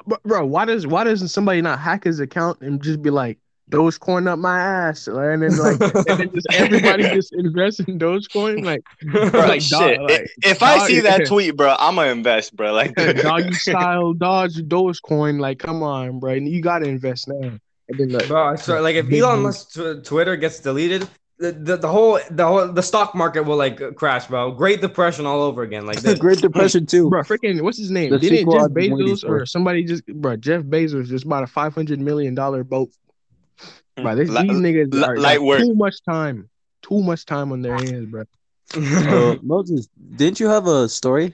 [0.07, 3.37] but bro, why does why doesn't somebody not hack his account and just be like
[3.71, 8.63] Dogecoin up my ass, and then like and then just everybody just invest in Dogecoin,
[8.63, 9.97] like bro, like, shit.
[9.97, 12.73] dog, like, if if I see that tweet, bro, I'm gonna invest, bro.
[12.73, 15.39] Like, doggy style dodge Dogecoin.
[15.39, 17.57] Like, come on, bro, you gotta invest now.
[17.87, 21.07] And then like, Bro, I swear, like if Elon Musk tw- Twitter gets deleted,
[21.37, 24.51] the, the, the whole the whole the stock market will like crash, bro.
[24.51, 26.17] Great Depression all over again, like this.
[26.17, 27.09] Great Depression too.
[27.09, 28.09] Bro, freaking what's his name?
[28.09, 30.37] The Didn't sequel Jeff I've been waiting Bezos or somebody just bro?
[30.37, 32.89] Jeff Bezos just bought a five hundred million dollar boat.
[34.01, 35.59] Bro, this, Li- these niggas li- are light work.
[35.61, 36.49] too much time,
[36.81, 38.23] too much time on their hands, bro.
[38.75, 41.33] Uh, Moses, didn't you have a story?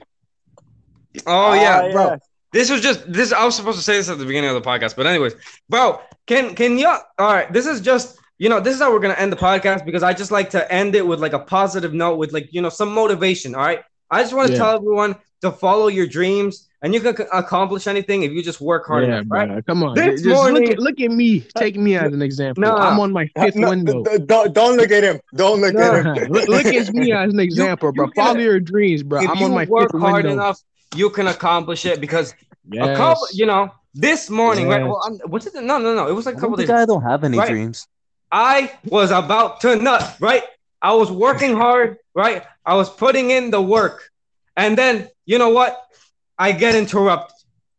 [1.26, 2.04] oh yeah, Ah, bro.
[2.08, 2.16] yeah.
[2.52, 3.32] This was just this.
[3.32, 5.34] I was supposed to say this at the beginning of the podcast, but anyways,
[5.70, 6.86] bro, can can you?
[6.86, 9.84] All right, this is just you know this is how we're gonna end the podcast
[9.86, 12.60] because I just like to end it with like a positive note with like you
[12.60, 13.54] know some motivation.
[13.54, 14.58] All right, I just want to Yeah.
[14.58, 18.86] tell everyone to follow your dreams and you can accomplish anything if you just work
[18.86, 19.26] hard yeah, enough.
[19.28, 19.64] Right?
[19.66, 21.40] Come on, This just look morning- at, look at me.
[21.56, 22.60] Take me as an example.
[22.62, 24.02] No, I'm on my uh, fifth No, window.
[24.02, 25.20] d- d- don't, don't look at him.
[25.34, 26.28] Don't look Nah, at him.
[26.32, 28.06] look, look at me as an example, bro.
[28.06, 29.22] you can- Follow your dreams, bro.
[29.22, 30.32] if I'm you on my work fifth hard window.
[30.32, 30.60] enough,
[30.94, 32.34] you can accomplish it because
[32.70, 32.88] Yes.
[32.88, 34.80] a couple, you know, this morning, right?
[34.82, 34.88] Yes.
[34.88, 35.54] Well, I'm, what's it?
[35.54, 36.06] No, no, no.
[36.08, 36.68] It was like a I couple don't days.
[36.68, 37.48] think I don't have any Right.
[37.48, 37.88] dreams.
[38.30, 40.42] I was about to nut, right?
[40.80, 42.44] I was working hard, right?
[42.64, 44.10] I was putting in the work.
[44.56, 45.76] And then, you know what?
[46.38, 47.36] I get interrupted.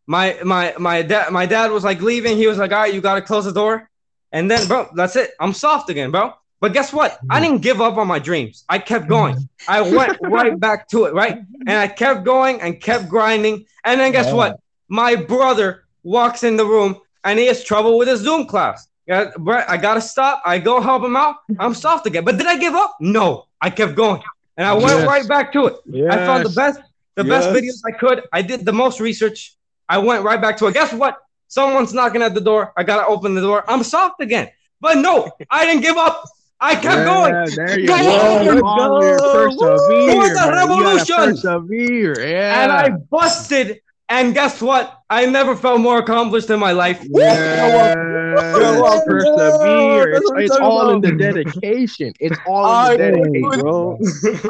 [0.07, 2.37] My my my dad my dad was like leaving.
[2.37, 3.89] He was like, "All right, you got to close the door."
[4.31, 5.31] And then, bro, that's it.
[5.39, 6.33] I'm soft again, bro.
[6.59, 7.19] But guess what?
[7.29, 8.63] I didn't give up on my dreams.
[8.69, 9.35] I kept going.
[9.67, 11.39] I went right back to it, right?
[11.67, 13.65] And I kept going and kept grinding.
[13.83, 14.33] And then guess Yeah.
[14.33, 14.59] what?
[14.87, 18.87] My brother walks in the room and he has trouble with his Zoom class.
[19.07, 20.41] Yeah, Brett, I gotta stop.
[20.45, 21.35] I go help him out.
[21.59, 22.23] I'm soft again.
[22.23, 22.95] But did I give up?
[23.01, 24.21] No, I kept going,
[24.57, 25.07] and I went Yes.
[25.07, 25.75] right back to it.
[25.85, 26.13] Yes.
[26.13, 26.79] I found the best,
[27.15, 28.23] the best videos I could.
[28.31, 29.55] I did the most research.
[29.89, 30.73] I went right back to it.
[30.73, 31.17] Guess what?
[31.47, 32.73] Someone's knocking at the door.
[32.75, 33.63] I gotta open the door.
[33.67, 34.49] I'm soft again.
[34.81, 36.23] But no, I didn't give up.
[36.59, 37.55] I kept Yeah, going.
[37.55, 38.09] There you Go go.
[38.09, 39.33] on, Come let's on, go.
[39.49, 40.15] Persevere.
[40.15, 40.21] Woo!
[40.23, 40.53] It's a bro.
[40.53, 41.15] You gotta revolution.
[41.15, 42.27] Persevere.
[42.27, 42.63] Yeah.
[42.63, 43.81] And I busted.
[44.09, 44.99] And guess what?
[45.09, 47.05] I never felt more accomplished in my life.
[47.09, 48.33] Yeah.
[48.35, 49.01] welcome.
[49.07, 50.13] Persevere.
[50.13, 52.13] It's, it's talking all in the dedication.
[52.19, 53.59] It's all in the dedication.
[53.61, 53.97] Bro,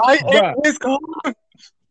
[0.03, 0.55] I Bruh.
[0.55, 0.99] hit his car.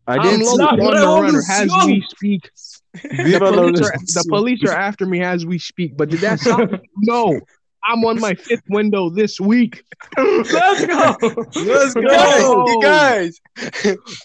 [0.06, 1.86] I I'm didn't low see on the runner as revolution.
[1.90, 2.50] we speak.
[2.94, 5.96] The Viva police, are, the police are after me as we speak.
[5.96, 6.70] But did that stop?
[6.98, 7.40] No.
[7.84, 9.82] I'm on my fifth window this week.
[10.16, 10.52] Let's
[10.86, 11.16] go.
[11.62, 12.64] Let's Guys, go.
[12.68, 13.40] you guys.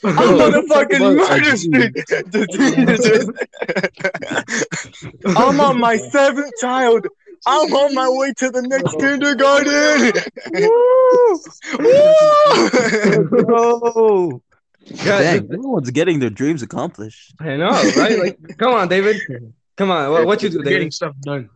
[0.04, 1.96] I'm on the fucking murder I- street.
[5.38, 7.08] I'm on my seventh child.
[7.48, 10.12] I'm on my way to the next kindergarten.
[13.28, 13.30] Woo!
[13.30, 14.42] Bro.
[14.90, 17.34] Yeah, Dang, everyone's getting their dreams accomplished.
[17.40, 18.18] I know, right?
[18.20, 19.18] Like, come on, David.
[19.76, 20.12] Come on.
[20.12, 21.50] What, what you do, We're getting stuff done.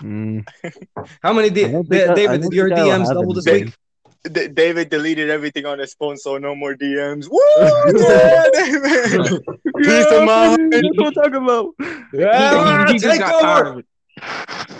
[0.00, 0.46] Mm.
[1.22, 2.52] How many D- I don't think I- I David?
[2.52, 3.74] your DMs have double this week?
[4.32, 7.26] D- David deleted everything on his phone, so no more DMs.
[7.30, 7.40] Woo!
[7.98, 9.42] Yeah, David.
[9.78, 10.72] Peace of mind.
[10.72, 11.74] That's what I'm talking about.
[12.12, 13.82] Yeah, he, he just take over.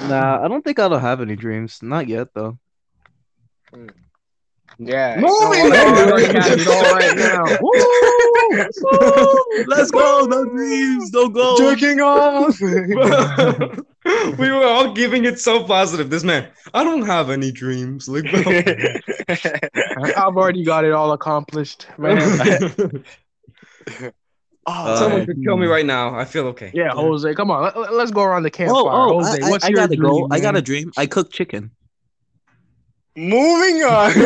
[0.08, 1.78] Nah, I don't think I'll have any dreams.
[1.82, 2.58] Not yet, though.
[4.82, 5.16] Yeah.
[5.20, 6.14] Moving so, on.
[6.16, 7.44] we got it all right now.
[9.66, 10.24] Let's go.
[10.24, 11.12] No dreams.
[11.12, 11.58] No goals.
[11.60, 12.58] Jerking off.
[14.38, 16.08] we were all giving it so positive.
[16.08, 18.08] This man, I don't have any dreams.
[18.08, 18.24] Like.
[19.28, 22.18] I've already got it all accomplished, man.
[24.66, 26.14] oh, Someone Uh, could kill me right now.
[26.14, 26.70] I feel okay.
[26.72, 27.64] Yeah, Jose, come on.
[27.64, 28.78] Let, us go around the campfire.
[28.78, 30.08] Oh, oh, Jose, I, what's I, I your gotta go.
[30.08, 30.90] dream, I got a dream.
[30.96, 31.70] I cook chicken.
[33.20, 34.10] Moving on.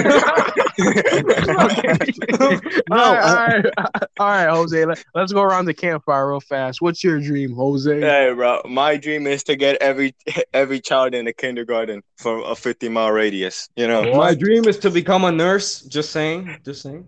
[2.90, 3.66] all, right, all, right,
[4.18, 4.84] all right, Jose.
[4.84, 6.80] Let, us go around the campfire real fast.
[6.80, 8.00] What's your dream, Jose?
[8.00, 8.62] hey, bro.
[8.64, 10.14] My dream is to get every
[10.52, 13.68] every child in the kindergarten for a 50 mile radius.
[13.76, 14.14] You know.
[14.14, 15.82] My dream is to become a nurse.
[15.82, 16.58] Just saying.
[16.64, 17.06] Just saying.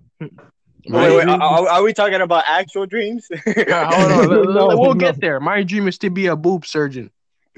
[0.88, 3.26] My Wait, wait, are, are we talking about actual dreams?
[3.56, 4.28] Yeah, hold on.
[4.28, 5.00] Let- let- No, we'll no.
[5.00, 5.40] get there.
[5.40, 7.10] My dream is to be a boob surgeon.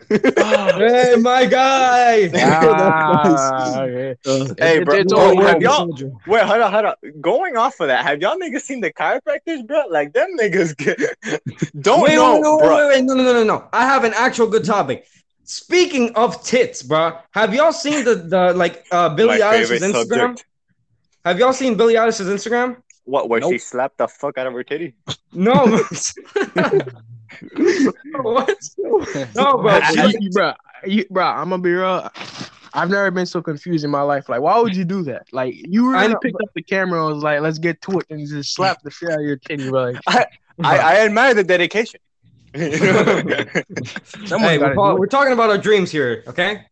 [0.08, 2.30] hey, my guy.
[2.34, 4.16] Ah, okay.
[4.24, 4.94] Uh, Hey, bro.
[4.94, 5.88] it's Oh, have y'all,
[6.26, 6.94] wait, hold on, hold on.
[7.20, 9.82] Going off of that, have y'all niggas seen the chiropractors, bro?
[9.90, 10.98] Like them niggas get,
[11.80, 12.76] don't wait, know, wait, wait, bro.
[12.76, 13.68] wait, wait, no, no, no, no, no.
[13.72, 15.06] I have an actual good topic.
[15.44, 19.92] Speaking of tits, bro, have y'all seen the the like uh Billie Eilish's Instagram?
[20.08, 20.44] subject.
[21.24, 22.76] Have y'all seen Billie Eilish's Instagram?
[23.04, 23.28] What?
[23.28, 24.94] Where she slapped the fuck out of her titty?
[25.32, 25.80] No.
[28.22, 28.58] what?
[29.34, 29.78] No, bro.
[29.92, 30.52] You- you- bro,
[30.86, 32.10] you, bro, I'm gonna be real.
[32.74, 34.28] I've never been so confused in my life.
[34.28, 35.26] Like, why would you do that?
[35.32, 37.98] Like, you I really know, picked up the camera and was like, "Let's get to
[37.98, 39.70] it," and just slap the shit out of your titty.
[39.70, 39.94] Bro.
[40.06, 40.28] Like,
[40.62, 42.00] I, I admire the dedication.
[42.54, 46.62] someone hey, we're, do we're talking about our dreams here, okay?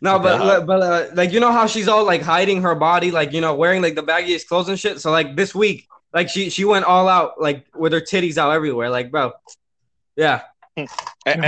[0.00, 0.64] No, but Okay.
[0.64, 3.54] but uh, like you know how she's all like hiding her body, like you know
[3.54, 5.00] wearing like the baggiest clothes and shit.
[5.00, 8.50] So like this week, like she she went all out, like with her titties out
[8.52, 9.32] everywhere, like bro.
[10.16, 10.42] Yeah,
[10.76, 10.86] And,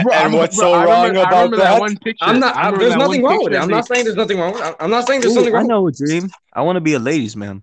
[0.03, 1.81] Bro, and what's so I wrong remember- about remember that?
[1.81, 2.25] one picture.
[2.25, 2.57] I'm not.
[2.57, 3.57] I I, there's nothing wrong with it.
[3.57, 4.55] I'm not saying there's nothing wrong.
[4.55, 4.77] With it.
[4.81, 6.31] I'm not saying there's something Ooh, I know a dream.
[6.53, 7.63] I want to be a ladies' man.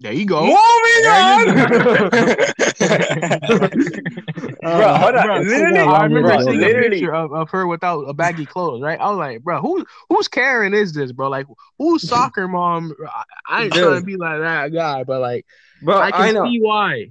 [0.00, 0.40] There you go.
[0.40, 1.56] Moving on.
[4.62, 5.26] bro, uh, hold on.
[5.26, 8.80] Bro, literally, I remember bro, seeing a picture of, of her without a baggy clothes,
[8.82, 8.98] right?
[8.98, 11.28] I was like, bro, who whose Karen is this, bro?
[11.28, 11.46] Like,
[11.78, 12.94] who's soccer mom?
[13.06, 13.82] I, I ain't Dude.
[13.82, 15.44] trying to be like that guy, but like,
[15.82, 17.10] Bro, I I, can know, see why.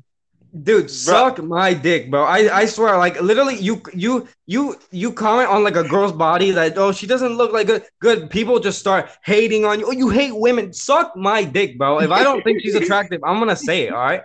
[0.63, 0.89] Dude.
[0.89, 2.23] Suck my dick, bro.
[2.23, 6.51] I, I swear, like literally, you you you you comment on like a girl's body
[6.51, 7.83] that oh she doesn't look like good.
[7.99, 9.87] Good people just start hating on you.
[9.87, 10.73] Oh, you hate women.
[10.73, 11.99] Suck my dick, bro.
[11.99, 13.93] If I don't think she's attractive, I'm gonna say it.
[13.93, 14.21] All right,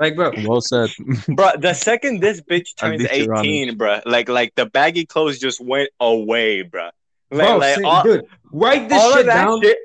[0.00, 0.32] like bro.
[0.44, 0.90] Well said.
[1.28, 1.50] bro.
[1.58, 6.62] The second this bitch turns 18, bro, like like the baggy clothes just went away,
[6.62, 6.90] bro.
[7.30, 9.60] Like, Bro, like say- all, dude, write this shit down.
[9.60, 9.76] shit,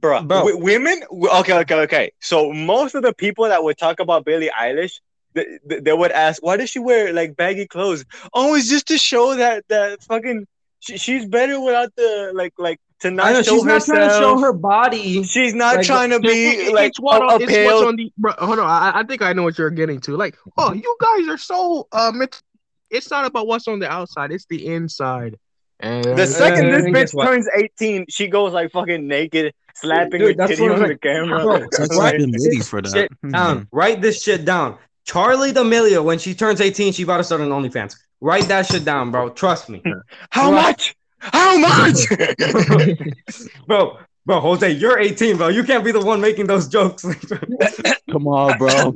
[0.00, 0.22] bro.
[0.22, 0.38] Bro.
[0.38, 2.12] w- women, okay, okay, okay.
[2.20, 5.00] So most of the people that would talk about Billie Eilish,
[5.34, 8.86] th- th- they would ask, "Why does she wear like baggy clothes?" Oh, it's just
[8.88, 10.46] to show that that fucking
[10.80, 14.14] she, she's better without the like like to not know show she's not trying to
[14.14, 15.22] show her body.
[15.24, 17.88] She's not Like, trying to be like it's what a, a it's what's pale.
[17.88, 18.12] on the.
[18.16, 20.16] Bro, hold on, I, I think I know what you're getting to.
[20.16, 22.42] Like, oh, you guys are so um, mit-
[22.90, 25.38] it's not about what's on the outside; it's the inside.
[25.80, 30.28] And The second this Uh, bitch turns 18, she goes like fucking naked, slapping Dude,
[30.28, 31.26] her that's titty what I'm on the saying.
[31.28, 31.42] camera.
[31.42, 32.18] Bro, Texas Right.
[32.18, 32.92] been waiting for that.
[32.92, 33.30] Shit hmm.
[33.30, 33.68] down.
[33.72, 34.78] Write this shit down.
[35.06, 37.94] Charli D'Amelio, when she turns 18, she about to start an OnlyFans.
[38.20, 39.30] Write that shit down, bro.
[39.30, 39.82] Trust me.
[40.30, 40.96] How much?
[41.18, 41.96] How much?
[43.66, 45.48] Bro, bro, Jose, you're 18, bro.
[45.48, 47.04] You can't be the one making those jokes.
[48.10, 48.92] Come on, bro.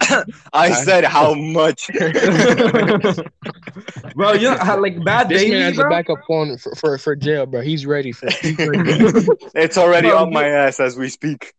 [0.53, 1.89] I said how much.
[4.15, 5.87] bro, you know, how, like bad this man baby, has bro.
[5.87, 7.61] a backup phone for, for, for jail, bro.
[7.61, 8.29] He's ready for.
[8.31, 9.27] He's ready.
[9.55, 11.53] It's already Bro, on my ass as we speak.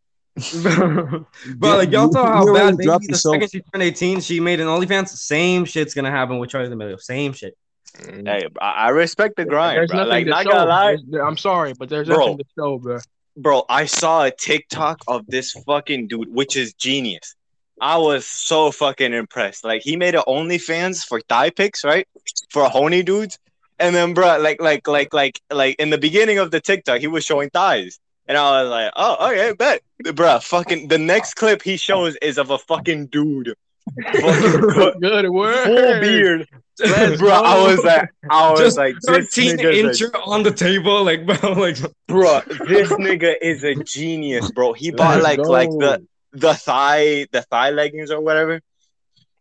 [0.63, 1.26] bro,
[1.59, 3.34] like y'all saw how bad already baby the yourself.
[3.36, 5.09] second she turned 18, she made an OnlyFans.
[5.09, 6.99] Same shit's gonna happen with Charli the D'Amelio.
[6.99, 7.55] Same shit.
[7.99, 9.97] Hey, I I respect the grind, There's bro.
[10.05, 10.51] nothing Like, to not show.
[10.51, 10.97] gonna lie,
[11.28, 12.17] I'm sorry, but there's Bro.
[12.17, 12.99] nothing to show, bro.
[13.38, 13.63] Bro.
[13.69, 17.36] I saw a TikTok of this fucking dude, which is genius.
[17.79, 19.63] I was so fucking impressed.
[19.63, 22.07] Like, he made an OnlyFans for thigh pics, right?
[22.51, 23.39] For horny dudes.
[23.79, 27.07] And then, bro, like, like, like, like, like, in the beginning of the TikTok, he
[27.07, 27.99] was showing thighs.
[28.27, 29.82] And I was like, oh, okay, bet.
[30.15, 30.39] bro.
[30.39, 33.55] fucking, the next clip he shows is of a fucking dude.
[33.98, 35.66] Good word.
[35.66, 36.48] full beard.
[36.80, 40.44] Let's Bro, I was like, I was Just like, this 13 nigga's a inch on
[40.44, 41.78] the table, like bro, like
[42.08, 44.74] bro, this nigga is a genius, bro.
[44.74, 45.44] He bought Let's like go.
[45.44, 48.62] like the the thigh the thigh leggings or whatever,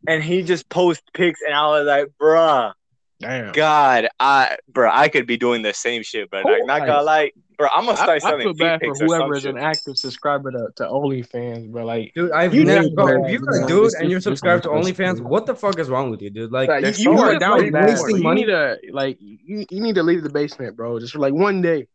[0.07, 2.73] and he just post pics, and I was like, bruh,
[3.21, 3.53] Damn.
[3.53, 7.33] God, I bro, I could be doing the same shit, but like, not gonna lie,
[7.61, 10.51] bro, I'm gonna I, start I selling feel bad for whoever is an active subscriber
[10.51, 12.89] to, to OnlyFans, but like, Dude, I've You never.
[12.91, 15.55] Bro, if you're a dude this- and you're subscribed to this- this- OnlyFans, what the
[15.55, 16.51] fuck is wrong with you, dude?
[16.51, 17.89] Like, like, you, you are down bad.
[17.89, 18.41] wasting You money.
[18.43, 20.99] need to like you, you need to leave the basement, bro.
[20.99, 21.87] Just for like one day.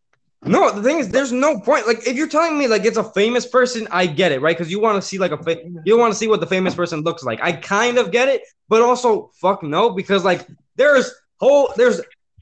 [0.43, 1.87] no, the thing is, there's no point.
[1.87, 4.55] Like, if you're telling me like it's a famous person, I get it, right?
[4.55, 6.75] Because you want to see like a fa- you want to see what the famous
[6.75, 7.39] person looks like.
[7.41, 10.45] I kind of get it, but also fuck no, because like
[10.75, 11.99] there's whole there's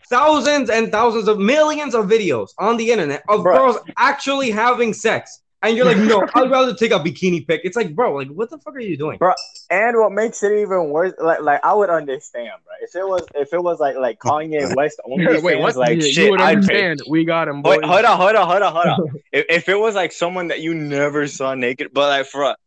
[0.10, 3.56] thousands and thousands of millions of videos on the internet of Bruh.
[3.56, 5.40] girls actually having sex.
[5.64, 7.62] And you're like, no, I'd rather take a bikini pic.
[7.64, 9.18] It's like, bro, like, what the fuck are you doing?
[9.18, 9.34] Bro?
[9.70, 12.74] And what makes it even worse, like like I would understand, bro.
[12.82, 15.76] If it was if it was like like Kanye West only Wait, what?
[15.78, 16.90] like you, shit, you would I'd pay.
[16.90, 17.04] understand.
[17.08, 17.78] We got him, boy.
[17.78, 19.22] Wait, hold on, hold on, hold on, hold on.
[19.32, 22.58] if, if it was like someone that you never saw naked, but like for a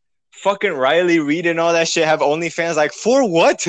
[0.42, 3.66] fucking Riley Reid and all that shit have OnlyFans, like for what?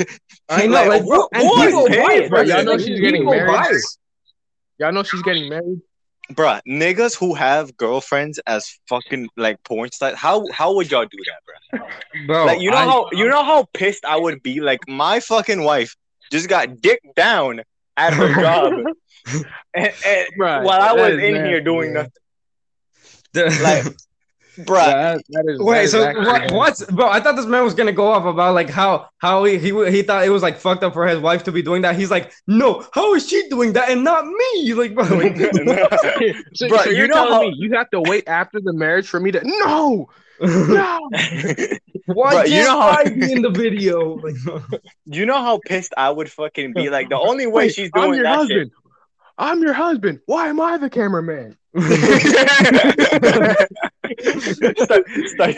[0.48, 1.66] I know, like, what- and what?
[1.66, 2.40] people buy it, bro.
[2.42, 3.82] Y'all know she's getting married?
[4.78, 5.80] Y'all know she's getting married.
[6.32, 11.18] Bruh, niggas who have girlfriends as fucking like porn stars, how how would y'all do
[11.26, 12.26] that, bruh?
[12.26, 14.60] Bro, like you know I- how you know how pissed I would be.
[14.60, 15.96] Like my fucking wife
[16.30, 17.62] just got dick down
[17.96, 18.72] at her job,
[19.74, 22.10] and, and Right, while I was in nasty, here doing man.
[23.34, 23.86] nothing, like,
[24.66, 24.86] bruh.
[24.86, 27.08] Yeah, that- that is- that Wait, is so actually what, what's bro?
[27.08, 30.02] I thought this man was gonna go off about like how how he, he he
[30.02, 31.96] thought it was like fucked up for his wife to be doing that.
[31.96, 34.72] He's like, no, how is she doing that and not me?
[34.78, 35.36] Like, bro, like,
[36.54, 38.72] so, Bruh, so you you're know telling how- me you have to wait after the
[38.72, 40.08] marriage for me to no,
[40.40, 41.08] no.
[42.06, 44.14] why Bro, can't you know how- I be in the video?
[44.16, 44.36] Like,
[45.06, 46.90] you know how pissed I would fucking be.
[46.90, 48.70] Like the only way Wait, she's I'm doing your that husband.
[49.40, 50.20] I'm your husband.
[50.26, 51.56] Why am I the cameraman?
[54.08, 54.78] Shit.
[54.78, 55.54] start start,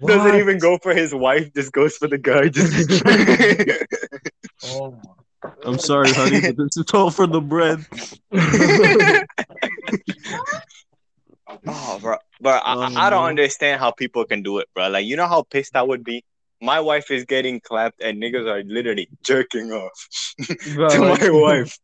[0.00, 0.34] What?
[0.40, 2.48] even go for his wife, just goes for the guy.
[2.48, 3.02] Just
[4.64, 4.96] Oh
[5.64, 7.84] I'm sorry, honey, but this is all for the bread.
[11.66, 14.88] oh, bro, bro, I, Oh, I don't understand how people can do it, bro.
[14.88, 16.24] Like, you know how pissed I would be.
[16.62, 20.08] my wife is getting clapped and niggas are literally jerking off
[20.74, 21.78] Bro, to like- my wife.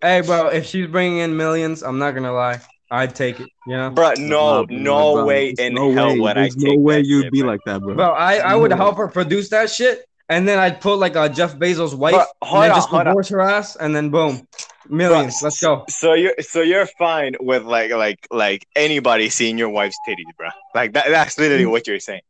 [0.00, 2.60] Hey, bro, if she's bringing in millions, I'm not gonna lie,
[2.90, 3.50] I'd take it.
[3.66, 6.56] You know, Bro, no, Nah, no bro, way in no hell way, would I there's
[6.56, 7.50] take no way that you'd shit, be bro.
[7.52, 7.94] like that, bro.
[7.94, 8.76] bro, I, I would No.
[8.76, 12.20] help her produce that shit, and then I'd put like a Jeff Bezos wife, Bro,
[12.20, 13.24] and hold then on, just hold on.
[13.28, 14.46] her ass, and then boom,
[14.88, 15.42] millions.
[15.42, 15.84] Let's go.
[15.88, 20.48] So you're so you're fine with like like like anybody seeing your wife's titties, bro.
[20.74, 22.22] Like that that's literally what you're saying.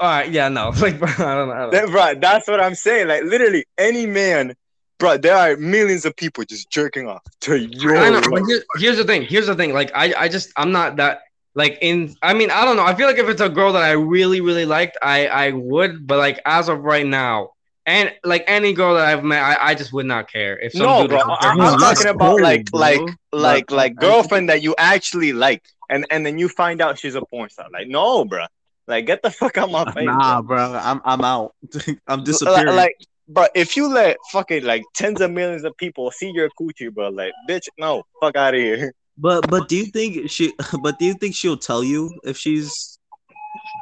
[0.00, 1.54] All right, yeah, no, like, bro, I don't know.
[1.54, 1.70] I don't know.
[1.70, 3.08] That, bro, that's what I'm saying.
[3.08, 4.54] Like literally any man,
[4.98, 8.64] bro, there are millions of people just jerking off to your I know, but here-
[8.78, 9.22] here's the thing.
[9.22, 9.72] Here's the thing.
[9.72, 11.22] Like, I, I just, I'm not that.
[11.56, 12.84] Like in, I mean, I don't know.
[12.84, 16.04] I feel like if it's a girl that I really, really liked, I, I would.
[16.04, 17.50] But like as of right now,
[17.86, 20.82] and like any girl that I've met, I, I just would not care if some
[20.86, 21.20] No, dude bro.
[21.20, 21.80] I, jerking I'm No, off.
[21.80, 22.80] that's talking about cold, like bro.
[22.80, 23.00] like
[23.32, 27.22] like like girlfriend that you actually like, and and then you find out she's a
[27.22, 27.66] porn star.
[27.72, 28.46] Like no, bro.
[28.88, 30.06] Like get the fuck out my face.
[30.06, 30.56] Nah, bro.
[30.70, 31.54] bro, I'm I'm out.
[32.08, 32.74] I'm Like, disappearing.
[32.74, 32.96] like,
[33.28, 37.08] bro, if you let fucking like tens of millions of people see your coochie, bro,
[37.08, 38.92] like bitch, no, fuck out of here.
[39.18, 40.52] but but do you think she?
[40.82, 42.98] But do you think she'll tell you if she's?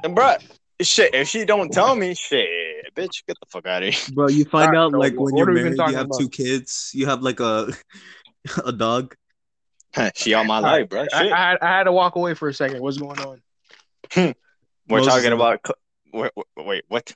[0.04, 0.36] And bro,
[0.80, 2.48] shit, if she don't tell me, shit,
[2.94, 4.14] bitch, get the fuck out of here.
[4.14, 6.18] Bro, you find out so like when you're married, you have about?
[6.18, 7.72] two kids, you have like a
[8.64, 9.14] a dog.
[10.14, 11.02] she on my life, bro.
[11.02, 11.32] I, Shit.
[11.32, 12.80] I, had, I had to walk away for a second.
[12.80, 13.42] What's going on?
[14.88, 15.60] We're Moses talking about.
[15.64, 15.76] cl-
[16.14, 17.14] Wait, wait, wait what?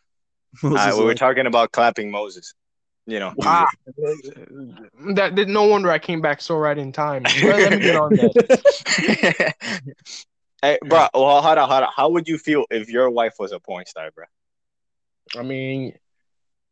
[0.64, 2.54] Uh, we were talking about clapping Moses.
[3.06, 3.34] You know.
[3.42, 3.68] Ah,
[5.14, 7.22] that, that no wonder I came back so right in time.
[7.42, 9.54] Let me get on that.
[10.62, 11.06] hey, bro.
[11.14, 11.90] Well, hold on, hold on.
[11.94, 14.24] How would you feel if your wife was a porn star, bro?
[15.36, 15.96] I mean,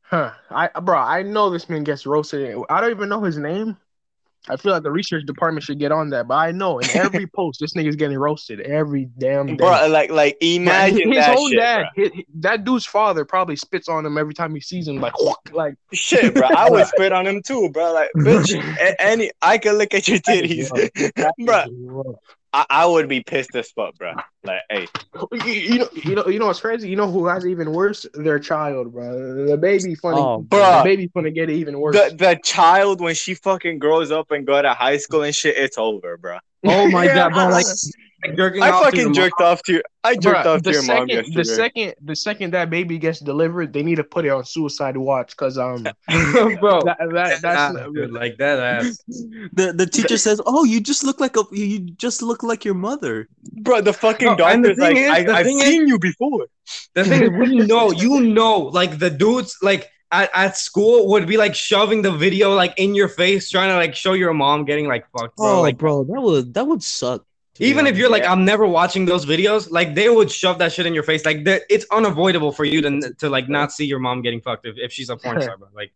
[0.03, 0.33] huh?
[0.51, 2.57] I bro, I know this man gets roasted.
[2.69, 3.77] I don't even know his name.
[4.49, 7.27] I feel like the research department should get on that, but I know in every
[7.35, 9.55] post this nigga's getting roasted every damn day.
[9.57, 12.05] Bro, like, like, imagine his that own shit, dad, bro.
[12.05, 14.97] hi- hi- that dude's father probably spits on him every time he sees him.
[15.01, 15.15] Like,
[15.53, 16.49] like Shit, bro.
[16.55, 17.93] I would spit on him too, bro.
[17.95, 20.69] Like, bitch, any, I can look at your titties,
[21.47, 22.19] bro.
[22.55, 24.13] I, I would be pissed as fuck, bro.
[24.45, 24.87] Like, hey,
[25.33, 26.89] You, you know, you know, you know what's crazy?
[26.89, 28.07] You know who has even worse?
[28.15, 29.47] Their child, bro.
[29.47, 31.97] The baby funny, Oh, the baby gonna get it even worse.
[31.97, 35.57] the the child when she fucking grows up and go to high school and shit,
[35.57, 36.39] it's over, bro.
[36.65, 37.49] Oh my god, bro!
[37.49, 37.73] Like Yeah.
[38.37, 39.15] jerking I off to your fucking mom.
[39.15, 41.35] jerked off to your, I jerked Bruh, off to the your mom second, yesterday.
[41.37, 44.97] the second, the second that baby gets delivered, they need to put it on suicide
[44.97, 45.83] watch because um,
[46.61, 46.81] bro.
[46.83, 48.99] that, that that's dude, like that ass.
[49.53, 52.65] The the teacher says, "Oh, you just look like a you- you just look like
[52.65, 53.29] your mother."
[53.63, 55.65] Bro, the fucking No, and the doctor's like, thing is- I, the I've thing is-
[55.67, 56.47] seen you before.
[56.95, 61.27] The thing is, you know, you know, like the dudes, like at, at school would
[61.27, 64.65] be like shoving the video like in your face, trying to like show your mom
[64.65, 65.61] getting like fucked, bro.
[65.63, 67.25] like Oh, bro, that would that would suck.
[67.61, 68.33] Even if you're like, Yeah.
[68.33, 71.25] I'm never watching those videos, like they would shove that shit in your face.
[71.25, 74.77] Like it's unavoidable for you to to like not see your mom getting fucked if,
[74.79, 75.69] if she's a porn star, bro.
[75.75, 75.93] Like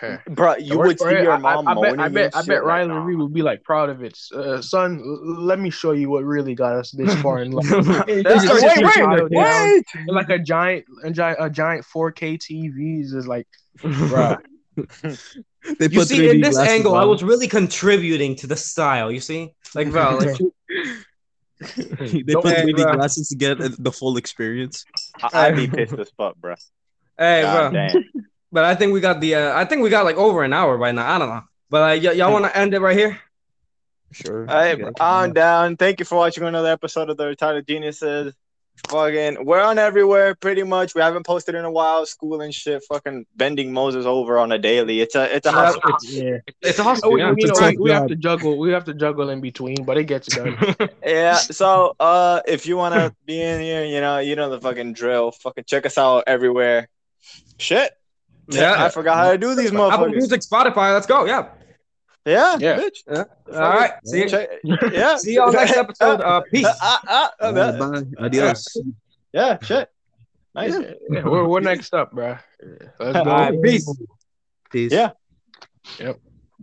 [0.28, 2.42] Bro, you Or- would see or your mom I, I, bet, I bet, and I
[2.42, 2.94] bet like, Riley.
[2.94, 4.16] Reid would be like proud of it.
[4.32, 7.68] Uh, son, l- let me show you what really got us this far in life.
[8.06, 9.82] Wait, wait, just wait, child down.
[10.08, 13.48] like a giant, a giant, a giant 4K TVs is like,
[13.80, 14.38] bruh.
[15.78, 19.10] They you see, in 3D this glasses angle, I was really contributing to the style.
[19.12, 20.36] You see, like bro, like
[21.76, 22.92] they Don't- put 3D bro.
[22.94, 24.84] glasses to get the full experience.
[25.22, 26.54] I- I'd be pissed as fuck, bro.
[27.18, 27.88] hey, God bro.
[27.88, 28.04] damn.
[28.50, 29.34] But I think we got the.
[29.34, 31.14] Uh, I think we got like over an hour right now.
[31.14, 31.42] I don't know.
[31.68, 33.20] But uh, y- y'all want to end it right here?
[34.10, 34.46] Sure.
[34.46, 35.76] Hey, I'm down.
[35.76, 38.32] Thank you for watching another episode of the Retarded Geniuses.
[38.88, 40.94] Fucking, we're on everywhere pretty much.
[40.94, 42.06] We haven't posted in a while.
[42.06, 42.82] School and shit.
[42.88, 45.00] Fucking bending Moses over on a daily.
[45.00, 45.80] It's a, it's a hustle.
[46.04, 46.38] Yeah.
[46.62, 47.12] It's a Oh, hospital.
[47.12, 47.28] we, yeah.
[47.36, 48.58] you know, It's a we, we have to juggle.
[48.58, 50.56] We have to juggle in between, but it gets done.
[51.04, 51.34] Yeah.
[51.36, 55.32] So, uh, if you wanna be in here, you know, you know the fucking drill.
[55.32, 56.88] Fucking check us out everywhere.
[57.58, 57.92] Shit.
[58.50, 58.82] Yeah.
[58.84, 59.92] I forgot how to do these motherfuckers.
[59.92, 60.08] Apple.
[60.10, 60.94] Music, Spotify.
[60.94, 61.24] Let's go.
[61.26, 61.48] Yeah.
[62.28, 62.58] Yeah.
[62.60, 62.78] Yeah.
[62.80, 62.98] Bitch.
[63.08, 63.92] All right.
[64.04, 64.28] See you.
[64.28, 64.50] Check-
[64.92, 65.16] Yeah.
[65.16, 66.20] See y'all next episode.
[66.20, 66.66] Uh, peace.
[66.68, 68.02] Ah, ah, ah, Bye, bye.
[68.18, 68.76] Adios.
[69.32, 69.58] Yeah.
[69.62, 69.88] Shit.
[70.54, 70.74] Nice.
[71.10, 72.38] Yeah, we're, we're next up, bruh.
[72.98, 73.18] Let's go.
[73.20, 73.88] All right, peace.
[74.70, 74.92] Peace.
[74.92, 75.10] Yeah.
[75.98, 76.18] Yep.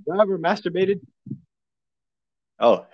[0.06, 1.00] You ever masturbated?
[2.60, 2.86] Oh.